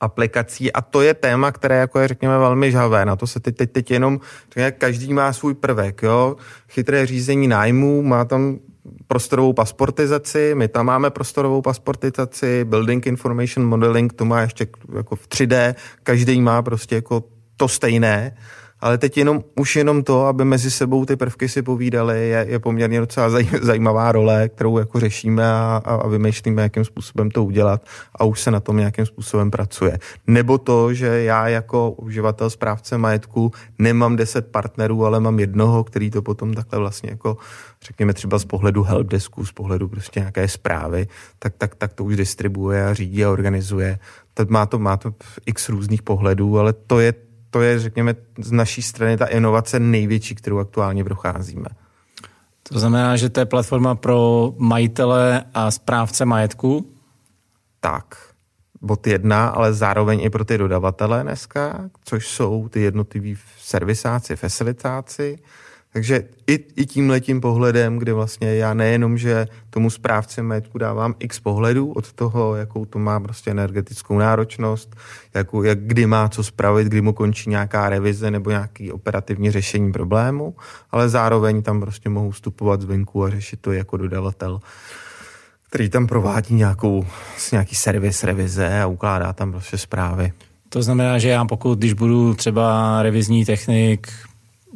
aplikací 0.00 0.72
a 0.72 0.80
to 0.80 1.02
je 1.02 1.14
téma, 1.14 1.52
které 1.52 1.76
jako 1.76 2.00
je, 2.00 2.08
řekněme, 2.08 2.38
velmi 2.38 2.70
žhavé. 2.70 3.04
Na 3.04 3.16
to 3.16 3.26
se 3.26 3.40
teď, 3.40 3.56
teď, 3.56 3.72
teď 3.72 3.90
jenom, 3.90 4.20
řekněme, 4.48 4.72
každý 4.72 5.12
má 5.12 5.32
svůj 5.32 5.54
prvek, 5.54 6.02
jo. 6.02 6.36
Chytré 6.68 7.06
řízení 7.06 7.48
nájmu, 7.48 8.02
má 8.02 8.24
tam 8.24 8.58
prostorovou 9.06 9.52
pasportizaci, 9.52 10.54
my 10.54 10.68
tam 10.68 10.86
máme 10.86 11.10
prostorovou 11.10 11.62
pasportizaci, 11.62 12.64
building 12.64 13.06
information 13.06 13.68
modeling, 13.68 14.12
to 14.12 14.24
má 14.24 14.40
ještě 14.40 14.66
jako 14.94 15.16
v 15.16 15.28
3D, 15.28 15.74
každý 16.02 16.40
má 16.40 16.62
prostě 16.62 16.94
jako 16.94 17.24
to 17.56 17.68
stejné 17.68 18.36
ale 18.84 18.98
teď 18.98 19.16
jenom, 19.18 19.44
už 19.56 19.76
jenom 19.76 20.02
to, 20.02 20.26
aby 20.26 20.44
mezi 20.44 20.70
sebou 20.70 21.04
ty 21.04 21.16
prvky 21.16 21.48
si 21.48 21.62
povídali, 21.62 22.28
je, 22.28 22.46
je 22.48 22.58
poměrně 22.58 23.00
docela 23.00 23.30
zaj, 23.30 23.48
zajímavá 23.62 24.12
role, 24.12 24.48
kterou 24.48 24.78
jako 24.78 25.00
řešíme 25.00 25.52
a, 25.52 25.82
a, 25.84 25.94
a 25.94 26.08
vymýšlíme, 26.08 26.62
jakým 26.62 26.84
způsobem 26.84 27.30
to 27.30 27.44
udělat 27.44 27.86
a 28.14 28.24
už 28.24 28.40
se 28.40 28.50
na 28.50 28.60
tom 28.60 28.76
nějakým 28.76 29.06
způsobem 29.06 29.50
pracuje. 29.50 29.98
Nebo 30.26 30.58
to, 30.58 30.94
že 30.94 31.06
já 31.06 31.48
jako 31.48 31.90
uživatel 31.90 32.50
správce 32.50 32.98
majetku 32.98 33.52
nemám 33.78 34.16
deset 34.16 34.46
partnerů, 34.46 35.04
ale 35.06 35.20
mám 35.20 35.38
jednoho, 35.40 35.84
který 35.84 36.10
to 36.10 36.22
potom 36.22 36.54
takhle 36.54 36.78
vlastně 36.78 37.10
jako 37.10 37.36
řekněme 37.84 38.14
třeba 38.14 38.38
z 38.38 38.44
pohledu 38.44 38.82
helpdesku, 38.82 39.46
z 39.46 39.52
pohledu 39.52 39.88
prostě 39.88 40.20
nějaké 40.20 40.48
zprávy, 40.48 41.06
tak, 41.38 41.54
tak, 41.58 41.74
tak 41.74 41.92
to 41.92 42.04
už 42.04 42.16
distribuje 42.16 42.86
a 42.86 42.94
řídí 42.94 43.24
a 43.24 43.30
organizuje. 43.30 43.98
Tak 44.34 44.50
má 44.50 44.66
to, 44.66 44.78
má 44.78 44.96
to 44.96 45.14
x 45.46 45.68
různých 45.68 46.02
pohledů, 46.02 46.58
ale 46.58 46.72
to 46.72 47.00
je 47.00 47.14
to 47.54 47.62
je, 47.62 47.78
řekněme, 47.78 48.14
z 48.38 48.52
naší 48.52 48.82
strany 48.82 49.16
ta 49.16 49.26
inovace 49.26 49.80
největší, 49.80 50.34
kterou 50.34 50.58
aktuálně 50.58 51.04
procházíme. 51.04 51.66
To 52.62 52.78
znamená, 52.78 53.16
že 53.16 53.30
to 53.30 53.40
je 53.40 53.46
platforma 53.46 53.94
pro 53.94 54.52
majitele 54.58 55.44
a 55.54 55.70
správce 55.70 56.24
majetku? 56.24 56.90
Tak, 57.80 58.16
bod 58.82 59.06
jedna, 59.06 59.48
ale 59.48 59.72
zároveň 59.72 60.20
i 60.20 60.30
pro 60.30 60.44
ty 60.44 60.58
dodavatele 60.58 61.22
dneska, 61.22 61.90
což 62.04 62.28
jsou 62.28 62.68
ty 62.68 62.80
jednotliví 62.80 63.38
servisáci, 63.58 64.36
facilitáci, 64.36 65.38
takže 65.94 66.22
i, 66.46 66.64
i 66.76 66.86
tím 66.86 67.10
letím 67.10 67.40
pohledem, 67.40 67.98
kdy 67.98 68.12
vlastně 68.12 68.54
já 68.54 68.74
nejenom, 68.74 69.18
že 69.18 69.46
tomu 69.70 69.90
správci 69.90 70.42
majetku 70.42 70.78
dávám 70.78 71.14
x 71.18 71.40
pohledů 71.40 71.92
od 71.92 72.12
toho, 72.12 72.56
jakou 72.56 72.84
to 72.84 72.98
má 72.98 73.20
prostě 73.20 73.50
energetickou 73.50 74.18
náročnost, 74.18 74.96
jakou, 75.34 75.62
jak, 75.62 75.78
kdy 75.78 76.06
má 76.06 76.28
co 76.28 76.44
spravit, 76.44 76.88
kdy 76.88 77.00
mu 77.00 77.12
končí 77.12 77.50
nějaká 77.50 77.88
revize 77.88 78.30
nebo 78.30 78.50
nějaký 78.50 78.92
operativní 78.92 79.50
řešení 79.50 79.92
problému, 79.92 80.54
ale 80.90 81.08
zároveň 81.08 81.62
tam 81.62 81.80
prostě 81.80 82.08
mohu 82.08 82.30
vstupovat 82.30 82.80
zvenku 82.80 83.24
a 83.24 83.30
řešit 83.30 83.60
to 83.60 83.72
jako 83.72 83.96
dodavatel 83.96 84.60
který 85.68 85.88
tam 85.88 86.06
provádí 86.06 86.54
nějakou, 86.54 87.06
nějaký 87.52 87.74
servis, 87.74 88.24
revize 88.24 88.82
a 88.82 88.86
ukládá 88.86 89.32
tam 89.32 89.52
prostě 89.52 89.78
zprávy. 89.78 90.32
To 90.68 90.82
znamená, 90.82 91.18
že 91.18 91.28
já 91.28 91.44
pokud, 91.44 91.78
když 91.78 91.92
budu 91.92 92.34
třeba 92.34 93.02
revizní 93.02 93.44
technik, 93.44 94.08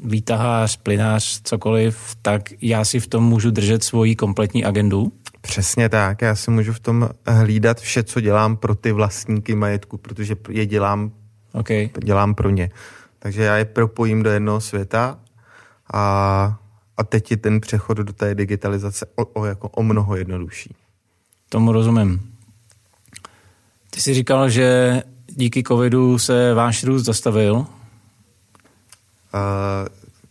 výtahář, 0.05 0.77
plynář, 0.77 1.41
cokoliv, 1.45 2.17
tak 2.23 2.43
já 2.63 2.85
si 2.85 3.01
v 3.01 3.07
tom 3.07 3.25
můžu 3.25 3.51
držet 3.51 3.85
svoji 3.85 4.17
kompletní 4.17 4.65
agendu? 4.65 5.13
Přesně 5.41 5.89
tak, 5.89 6.23
já 6.23 6.35
si 6.35 6.51
můžu 6.51 6.73
v 6.73 6.81
tom 6.81 7.09
hlídat 7.27 7.81
vše, 7.81 8.03
co 8.03 8.21
dělám 8.21 8.57
pro 8.57 8.75
ty 8.75 8.93
vlastníky 8.93 9.55
majetku, 9.55 9.99
protože 9.99 10.37
je 10.49 10.67
dělám, 10.67 11.13
okay. 11.53 11.91
dělám 12.05 12.35
pro 12.35 12.51
ně. 12.51 12.71
Takže 13.19 13.43
já 13.43 13.57
je 13.57 13.65
propojím 13.65 14.23
do 14.23 14.31
jednoho 14.31 14.61
světa 14.61 15.19
a, 15.93 16.59
a 16.97 17.05
teď 17.05 17.31
je 17.31 17.37
ten 17.37 17.61
přechod 17.61 17.97
do 17.97 18.13
té 18.13 18.35
digitalizace 18.35 19.07
o, 19.17 19.25
o, 19.25 19.45
jako 19.45 19.69
o 19.69 19.83
mnoho 19.83 20.17
jednodušší. 20.17 20.75
Tomu 21.49 21.73
rozumím. 21.73 22.33
Ty 23.91 24.01
jsi 24.01 24.15
říkal, 24.15 24.51
že 24.51 25.03
díky 25.27 25.63
covidu 25.63 26.19
se 26.19 26.55
váš 26.55 26.85
růst 26.85 27.05
zastavil 27.05 27.67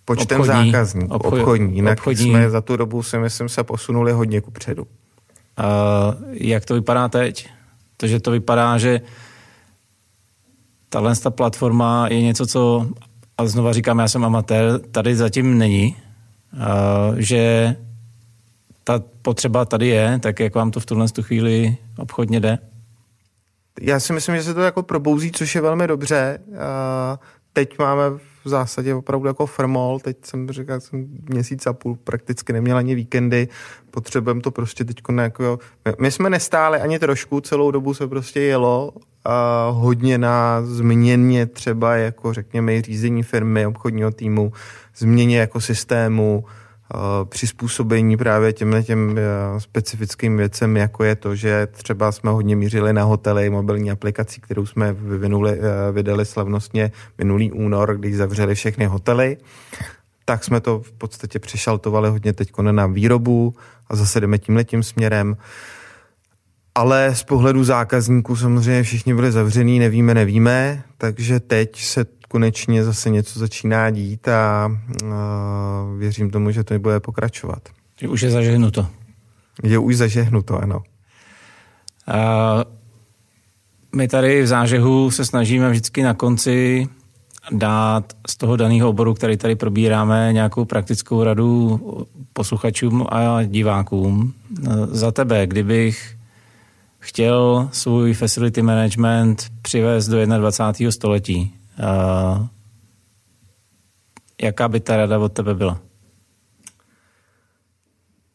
počtem 0.06 0.42
obchodní, 0.42 0.72
zákazníků, 0.72 1.14
obchod, 1.14 1.40
obchodní. 1.40 1.76
Jinak 1.76 1.98
obchodní. 1.98 2.30
jsme 2.30 2.50
za 2.50 2.62
tu 2.62 2.78
dobu 2.78 3.04
si 3.04 3.18
myslím 3.18 3.50
se 3.50 3.64
posunuli 3.64 4.12
hodně 4.12 4.42
ku 4.42 4.52
předu. 4.52 4.84
Uh, 4.84 4.88
jak 6.32 6.66
to 6.66 6.74
vypadá 6.74 7.10
teď? 7.10 7.50
Takže 7.98 8.20
to 8.20 8.32
vypadá, 8.32 8.78
že 8.78 9.02
tahle 10.90 11.16
ta 11.16 11.32
platforma 11.32 12.08
je 12.08 12.22
něco, 12.22 12.48
co, 12.48 12.88
a 13.38 13.46
znova 13.46 13.74
říkám, 13.74 14.00
já 14.00 14.08
jsem 14.08 14.26
amatér, 14.26 14.80
tady 14.92 15.16
zatím 15.16 15.58
není, 15.58 15.96
uh, 16.54 17.16
že 17.18 17.76
ta 18.84 19.04
potřeba 19.22 19.66
tady 19.66 19.88
je, 19.88 20.20
tak 20.20 20.40
jak 20.40 20.56
vám 20.56 20.72
to 20.72 20.80
v 20.80 20.86
tuhle 20.86 21.08
chvíli 21.22 21.78
obchodně 21.98 22.40
jde? 22.40 22.58
Já 23.82 24.00
si 24.00 24.14
myslím, 24.14 24.36
že 24.36 24.44
se 24.44 24.54
to 24.54 24.62
jako 24.62 24.84
probouzí, 24.84 25.32
což 25.32 25.56
je 25.56 25.62
velmi 25.62 25.88
dobře. 25.88 26.40
Uh, 26.48 26.56
teď 27.54 27.80
máme 27.80 28.04
v 28.48 28.50
zásadě 28.50 28.94
opravdu 28.94 29.28
jako 29.28 29.46
firmol, 29.46 30.00
teď 30.00 30.18
jsem 30.26 30.50
říkal, 30.50 30.80
jsem 30.80 31.08
měsíc 31.30 31.68
a 31.68 31.74
půl 31.74 31.98
prakticky 32.04 32.54
neměl 32.54 32.78
ani 32.78 32.96
víkendy, 32.96 33.48
potřebujeme 33.92 34.42
to 34.42 34.52
prostě 34.52 34.86
teď 34.86 34.98
jako, 35.22 35.60
my 36.00 36.12
jsme 36.12 36.30
nestáli 36.30 36.80
ani 36.80 37.00
trošku, 37.00 37.42
celou 37.42 37.72
dobu 37.72 37.94
se 37.94 38.08
prostě 38.08 38.40
jelo 38.40 38.94
a 39.26 39.70
hodně 39.70 40.18
na 40.18 40.62
změně 40.64 41.46
třeba 41.46 41.96
jako 41.96 42.34
řekněme 42.34 42.82
řízení 42.82 43.24
firmy, 43.24 43.66
obchodního 43.66 44.12
týmu, 44.12 44.54
změně 44.98 45.40
jako 45.40 45.62
systému, 45.62 46.46
přizpůsobení 47.30 48.18
právě 48.18 48.54
těmhle 48.54 48.84
těm 48.84 49.18
e, 49.18 49.22
specifickým 49.60 50.38
věcem, 50.38 50.78
jako 50.78 51.04
je 51.04 51.16
to, 51.16 51.36
že 51.36 51.68
třeba 51.72 52.12
jsme 52.12 52.32
hodně 52.32 52.56
mířili 52.56 52.94
na 52.94 53.04
hotely, 53.04 53.50
mobilní 53.50 53.92
aplikací, 53.92 54.42
kterou 54.42 54.66
jsme 54.66 54.94
vyvinuli, 54.94 55.60
e, 55.60 55.92
vydali 55.92 56.26
slavnostně 56.26 56.92
minulý 57.18 57.52
únor, 57.52 57.98
když 57.98 58.16
zavřeli 58.16 58.56
všechny 58.56 58.86
hotely, 58.86 59.38
tak 60.26 60.44
jsme 60.44 60.60
to 60.62 60.80
v 60.80 60.92
podstatě 60.92 61.40
přešaltovali 61.40 62.10
hodně 62.10 62.34
teď 62.34 62.52
na 62.72 62.88
výrobu 62.88 63.56
a 63.88 63.96
zase 63.96 64.22
jdeme 64.22 64.38
tímhle 64.38 64.64
tím 64.64 64.84
směrem. 64.84 65.38
Ale 66.78 67.16
z 67.16 67.24
pohledu 67.24 67.64
zákazníků 67.64 68.36
samozřejmě 68.36 68.84
všichni 68.84 69.14
byli 69.14 69.32
zavřený, 69.32 69.80
nevíme, 69.80 70.14
nevíme, 70.14 70.84
takže 70.98 71.40
teď 71.40 71.82
se 71.82 72.06
konečně 72.30 72.84
zase 72.84 73.10
něco 73.10 73.40
začíná 73.40 73.90
dít 73.90 74.28
a, 74.28 74.66
a 74.66 74.72
věřím 75.98 76.30
tomu, 76.30 76.52
že 76.52 76.64
to 76.64 76.80
bude 76.80 77.00
pokračovat. 77.00 77.70
Už 78.10 78.22
je 78.22 78.32
zažehnuto. 78.32 78.88
Je 79.64 79.78
už 79.78 79.98
zažehnuto, 79.98 80.58
ano. 80.62 80.84
A 82.08 82.66
my 83.96 84.08
tady 84.08 84.42
v 84.42 84.48
zážehu 84.48 85.12
se 85.12 85.26
snažíme 85.26 85.70
vždycky 85.70 86.04
na 86.04 86.14
konci 86.14 86.88
dát 87.52 88.14
z 88.30 88.38
toho 88.38 88.56
daného 88.56 88.90
oboru, 88.90 89.14
který 89.14 89.38
tady 89.38 89.56
probíráme, 89.56 90.34
nějakou 90.34 90.66
praktickou 90.66 91.24
radu 91.24 91.80
posluchačům 92.34 93.08
a 93.10 93.44
divákům. 93.44 94.34
Za 94.92 95.12
tebe, 95.12 95.48
kdybych 95.48 96.17
chtěl 97.00 97.70
svůj 97.72 98.14
facility 98.14 98.62
management 98.62 99.46
přivést 99.62 100.08
do 100.08 100.26
21. 100.26 100.92
století, 100.92 101.56
jaká 104.42 104.68
by 104.68 104.80
ta 104.80 104.98
rada 104.98 105.20
od 105.20 105.34
tebe 105.34 105.54
byla? 105.54 105.80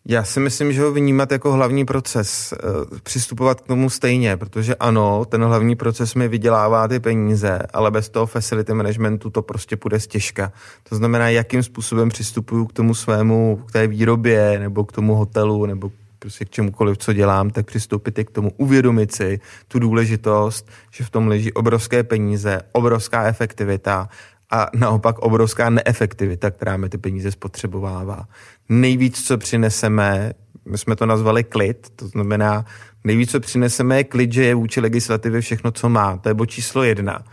Já 0.08 0.24
si 0.24 0.40
myslím, 0.40 0.72
že 0.72 0.82
ho 0.82 0.92
vnímat 0.92 1.32
jako 1.32 1.52
hlavní 1.52 1.84
proces, 1.84 2.52
eh, 2.52 2.58
přistupovat 3.02 3.60
k 3.60 3.66
tomu 3.66 3.90
stejně, 3.90 4.36
protože 4.36 4.74
ano, 4.74 5.24
ten 5.24 5.44
hlavní 5.44 5.76
proces 5.76 6.14
mi 6.14 6.28
vydělává 6.28 6.88
ty 6.88 7.00
peníze, 7.00 7.58
ale 7.72 7.90
bez 7.90 8.08
toho 8.08 8.26
facility 8.26 8.74
managementu 8.74 9.30
to 9.30 9.42
prostě 9.42 9.76
půjde 9.76 10.00
stěžka. 10.00 10.52
To 10.88 10.96
znamená, 10.96 11.28
jakým 11.28 11.62
způsobem 11.62 12.08
přistupuju 12.08 12.66
k 12.66 12.72
tomu 12.72 12.94
svému, 12.94 13.62
k 13.68 13.72
té 13.72 13.86
výrobě, 13.86 14.58
nebo 14.58 14.84
k 14.84 14.92
tomu 14.92 15.14
hotelu, 15.14 15.66
nebo 15.66 15.90
prostě 16.22 16.44
k 16.44 16.50
čemukoliv, 16.50 16.98
co 16.98 17.12
dělám, 17.12 17.50
tak 17.50 17.66
přistoupit 17.66 18.18
i 18.18 18.24
k 18.24 18.30
tomu, 18.30 18.50
uvědomit 18.56 19.14
si 19.14 19.40
tu 19.68 19.78
důležitost, 19.78 20.70
že 20.90 21.04
v 21.04 21.10
tom 21.10 21.28
leží 21.28 21.52
obrovské 21.52 22.02
peníze, 22.02 22.60
obrovská 22.72 23.24
efektivita 23.24 24.08
a 24.50 24.66
naopak 24.74 25.18
obrovská 25.18 25.70
neefektivita, 25.70 26.50
která 26.50 26.76
mi 26.76 26.88
ty 26.88 26.98
peníze 26.98 27.32
spotřebovává. 27.32 28.26
Nejvíc, 28.68 29.26
co 29.26 29.38
přineseme, 29.38 30.32
my 30.64 30.78
jsme 30.78 30.96
to 30.96 31.06
nazvali 31.06 31.44
klid, 31.44 31.88
to 31.96 32.08
znamená, 32.08 32.64
nejvíc, 33.04 33.30
co 33.30 33.40
přineseme 33.40 33.96
je 33.96 34.04
klid, 34.04 34.32
že 34.32 34.44
je 34.44 34.54
vůči 34.54 34.80
legislativě 34.80 35.40
všechno, 35.40 35.70
co 35.70 35.88
má. 35.88 36.16
To 36.16 36.28
je 36.28 36.34
bod 36.34 36.46
číslo 36.46 36.82
jedna. 36.82 37.24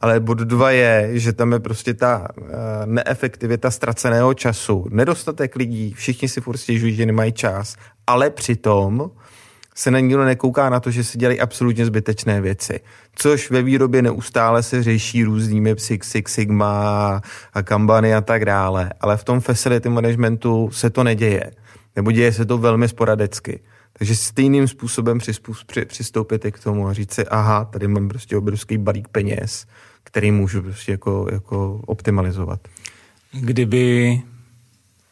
Ale 0.00 0.20
bod 0.20 0.38
dva 0.38 0.70
je, 0.70 1.10
že 1.12 1.32
tam 1.32 1.52
je 1.52 1.58
prostě 1.58 1.94
ta 1.94 2.28
uh, 2.36 2.46
neefektivita 2.84 3.70
ztraceného 3.70 4.34
času. 4.34 4.86
Nedostatek 4.90 5.56
lidí, 5.56 5.92
všichni 5.92 6.28
si 6.28 6.40
furt 6.40 6.56
stěžují, 6.56 6.94
že 6.94 7.06
nemají 7.06 7.32
čas, 7.32 7.76
ale 8.08 8.30
přitom 8.30 9.10
se 9.74 9.90
na 9.90 10.00
nikdo 10.00 10.24
nekouká 10.24 10.70
na 10.70 10.80
to, 10.80 10.90
že 10.90 11.04
se 11.04 11.18
dělají 11.18 11.40
absolutně 11.40 11.86
zbytečné 11.86 12.40
věci. 12.40 12.80
Což 13.14 13.50
ve 13.50 13.62
výrobě 13.62 14.02
neustále 14.02 14.62
se 14.62 14.82
řeší 14.82 15.24
různými 15.24 15.74
Six, 15.78 16.10
Six 16.10 16.32
Sigma 16.32 17.22
a 17.54 17.62
Kanbany 17.62 18.14
a 18.14 18.20
tak 18.20 18.44
dále. 18.44 18.90
Ale 19.00 19.16
v 19.16 19.24
tom 19.24 19.40
facility 19.40 19.88
managementu 19.88 20.70
se 20.72 20.90
to 20.90 21.04
neděje. 21.04 21.50
Nebo 21.96 22.12
děje 22.12 22.32
se 22.32 22.44
to 22.46 22.58
velmi 22.58 22.88
sporadicky. 22.88 23.60
Takže 23.92 24.16
stejným 24.16 24.68
způsobem 24.68 25.18
přistoupit 25.86 26.46
k 26.50 26.62
tomu 26.62 26.88
a 26.88 26.92
říct 26.92 27.12
si, 27.12 27.26
aha, 27.26 27.64
tady 27.64 27.88
mám 27.88 28.08
prostě 28.08 28.36
obrovský 28.36 28.78
balík 28.78 29.08
peněz, 29.08 29.66
který 30.04 30.30
můžu 30.30 30.62
prostě 30.62 30.92
jako, 30.92 31.26
jako 31.32 31.80
optimalizovat. 31.86 32.60
Kdyby 33.32 34.22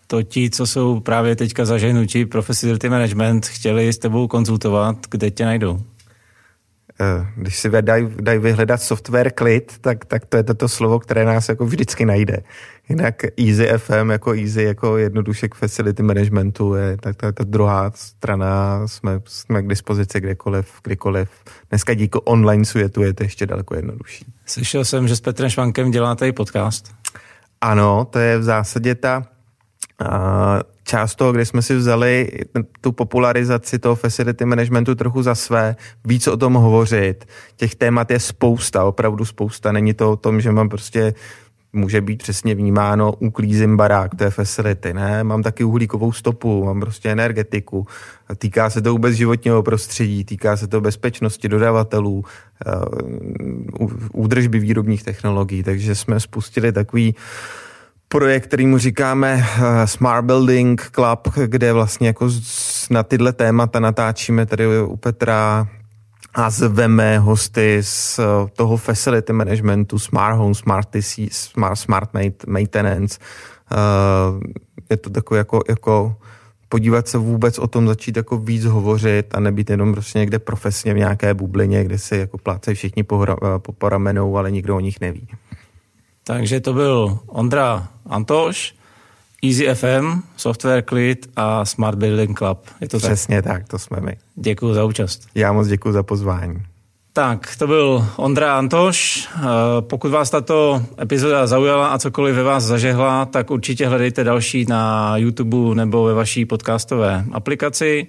to 0.06 0.22
ti, 0.22 0.50
co 0.50 0.66
jsou 0.66 1.00
právě 1.00 1.36
teďka 1.36 1.64
zaženutí 1.64 2.26
pro 2.26 2.42
facility 2.42 2.88
management, 2.88 3.46
chtěli 3.46 3.92
s 3.92 3.98
tebou 3.98 4.28
konzultovat, 4.28 4.96
kde 5.10 5.30
tě 5.30 5.44
najdou? 5.44 5.80
Eh, 7.00 7.26
když 7.36 7.58
si 7.58 7.70
dají 7.80 8.08
daj 8.20 8.38
vyhledat 8.38 8.82
software 8.82 9.30
klid, 9.30 9.78
tak, 9.80 10.04
tak 10.04 10.26
to 10.26 10.36
je 10.36 10.42
to 10.42 10.68
slovo, 10.68 10.98
které 10.98 11.24
nás 11.24 11.48
jako 11.48 11.66
vždycky 11.66 12.06
najde. 12.06 12.36
Jinak 12.88 13.24
Easy 13.24 13.68
FM 13.76 14.10
jako 14.10 14.32
Easy, 14.32 14.62
jako 14.62 14.96
jednoduše 14.96 15.48
k 15.48 15.54
facility 15.54 16.02
managementu 16.02 16.74
je 16.74 16.96
tak 16.96 17.16
to 17.16 17.26
je 17.26 17.32
ta 17.32 17.44
druhá 17.44 17.92
strana, 17.94 18.82
jsme, 18.88 19.20
jsme 19.24 19.62
k 19.62 19.68
dispozici 19.68 20.20
kdekoliv, 20.20 20.72
kdykoliv. 20.82 21.28
Dneska 21.70 21.94
díky 21.94 22.18
online 22.24 22.64
světu 22.64 23.02
je 23.02 23.14
to 23.14 23.22
ještě 23.22 23.46
daleko 23.46 23.74
jednodušší. 23.74 24.24
Slyšel 24.46 24.84
jsem, 24.84 25.08
že 25.08 25.16
s 25.16 25.20
Petrem 25.20 25.50
Švankem 25.50 25.90
děláte 25.90 26.28
i 26.28 26.32
podcast. 26.32 26.94
Ano, 27.60 28.04
to 28.10 28.18
je 28.18 28.38
v 28.38 28.42
zásadě 28.42 28.94
ta 28.94 29.26
část 30.84 31.14
toho, 31.14 31.32
kde 31.32 31.44
jsme 31.44 31.62
si 31.62 31.74
vzali 31.74 32.30
tu 32.80 32.92
popularizaci 32.92 33.78
toho 33.78 33.94
facility 33.94 34.44
managementu 34.44 34.94
trochu 34.94 35.22
za 35.22 35.34
své, 35.34 35.76
víc 36.04 36.28
o 36.28 36.36
tom 36.36 36.54
hovořit. 36.54 37.24
Těch 37.56 37.74
témat 37.74 38.10
je 38.10 38.20
spousta, 38.20 38.84
opravdu 38.84 39.24
spousta. 39.24 39.72
Není 39.72 39.94
to 39.94 40.12
o 40.12 40.16
tom, 40.16 40.40
že 40.40 40.52
mám 40.52 40.68
prostě 40.68 41.14
může 41.72 42.00
být 42.00 42.22
přesně 42.22 42.54
vnímáno, 42.54 43.12
uklízím 43.12 43.76
barák, 43.76 44.14
to 44.14 44.24
je 44.24 44.30
facility, 44.30 44.94
ne? 44.94 45.24
Mám 45.24 45.42
taky 45.42 45.64
uhlíkovou 45.64 46.12
stopu, 46.12 46.64
mám 46.64 46.80
prostě 46.80 47.10
energetiku, 47.10 47.86
týká 48.38 48.70
se 48.70 48.82
to 48.82 48.92
vůbec 48.92 49.14
životního 49.14 49.62
prostředí, 49.62 50.24
týká 50.24 50.56
se 50.56 50.66
to 50.66 50.80
bezpečnosti 50.80 51.48
dodavatelů, 51.48 52.24
eh, 52.66 52.70
údržby 54.12 54.58
výrobních 54.58 55.02
technologií, 55.02 55.62
takže 55.62 55.94
jsme 55.94 56.20
spustili 56.20 56.72
takový 56.72 57.14
projekt, 58.08 58.46
který 58.46 58.66
mu 58.66 58.78
říkáme 58.78 59.44
eh, 59.44 59.86
Smart 59.86 60.24
Building 60.24 60.90
Club, 60.94 61.28
kde 61.46 61.72
vlastně 61.72 62.06
jako 62.06 62.30
na 62.90 63.02
tyhle 63.02 63.32
témata 63.32 63.80
natáčíme 63.80 64.46
tady 64.46 64.82
u 64.82 64.96
Petra 64.96 65.68
a 66.34 66.50
zveme 66.50 67.18
hosty 67.18 67.78
z 67.82 68.18
eh, 68.18 68.22
toho 68.56 68.76
facility 68.76 69.32
managementu, 69.32 69.98
smart 69.98 70.36
home, 70.36 70.54
smart 70.54 70.88
TC, 70.88 71.18
smart, 71.30 71.78
smart 71.78 72.10
maintenance. 72.46 73.18
Eh, 73.72 73.76
je 74.90 74.96
to 74.96 75.10
takové 75.10 75.38
jako, 75.38 75.60
jako 75.68 76.16
podívat 76.68 77.08
se 77.08 77.18
vůbec 77.18 77.58
o 77.58 77.66
tom, 77.66 77.88
začít 77.88 78.16
jako 78.16 78.38
víc 78.38 78.64
hovořit 78.64 79.34
a 79.34 79.40
nebýt 79.40 79.70
jenom 79.70 79.92
prostě 79.92 80.18
někde 80.18 80.38
profesně 80.38 80.94
v 80.94 80.98
nějaké 80.98 81.34
bublině, 81.34 81.84
kde 81.84 81.98
si 81.98 82.16
jako 82.16 82.38
plácají 82.38 82.74
všichni 82.74 83.02
po, 83.02 83.26
po, 83.58 83.72
po 83.72 83.88
ramenou, 83.88 84.36
ale 84.36 84.50
nikdo 84.50 84.76
o 84.76 84.80
nich 84.80 85.00
neví. 85.00 85.28
Takže 86.24 86.60
to 86.60 86.72
byl 86.72 87.18
Ondra 87.26 87.88
Antoš, 88.10 88.74
Easy 89.44 89.74
FM, 89.74 90.20
Software 90.36 90.82
Clid 90.88 91.30
a 91.36 91.64
Smart 91.64 91.98
Building 91.98 92.38
Club. 92.38 92.58
Je 92.80 92.88
to 92.88 92.98
Přesně 92.98 93.42
tak? 93.42 93.52
tak, 93.52 93.68
to 93.68 93.78
jsme 93.78 94.00
my. 94.00 94.16
Děkuji 94.34 94.74
za 94.74 94.84
účast. 94.84 95.26
Já 95.34 95.52
moc 95.52 95.68
děkuji 95.68 95.92
za 95.92 96.02
pozvání. 96.02 96.62
Tak, 97.12 97.56
to 97.58 97.66
byl 97.66 98.06
Ondra 98.16 98.58
Antoš. 98.58 99.28
Eh, 99.36 99.40
pokud 99.80 100.10
vás 100.10 100.30
tato 100.30 100.82
epizoda 101.00 101.46
zaujala 101.46 101.88
a 101.88 101.98
cokoliv 101.98 102.34
ve 102.36 102.42
vás 102.42 102.64
zažehla, 102.64 103.24
tak 103.24 103.50
určitě 103.50 103.88
hledejte 103.88 104.24
další 104.24 104.64
na 104.68 105.16
YouTube 105.16 105.74
nebo 105.74 106.04
ve 106.04 106.14
vaší 106.14 106.44
podcastové 106.44 107.24
aplikaci. 107.32 108.06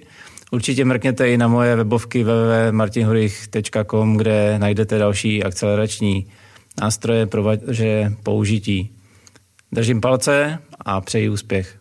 Určitě 0.50 0.84
mrkněte 0.84 1.30
i 1.30 1.38
na 1.38 1.48
moje 1.48 1.76
webovky 1.76 2.24
www.martinhurich.com, 2.24 4.16
kde 4.16 4.58
najdete 4.58 4.98
další 4.98 5.44
akcelerační 5.44 6.26
nástroje 6.80 7.26
pro 7.26 7.42
vaše 7.42 8.12
použití. 8.22 8.97
Držím 9.72 10.00
palce 10.00 10.58
a 10.80 11.00
přeji 11.00 11.28
úspěch. 11.28 11.77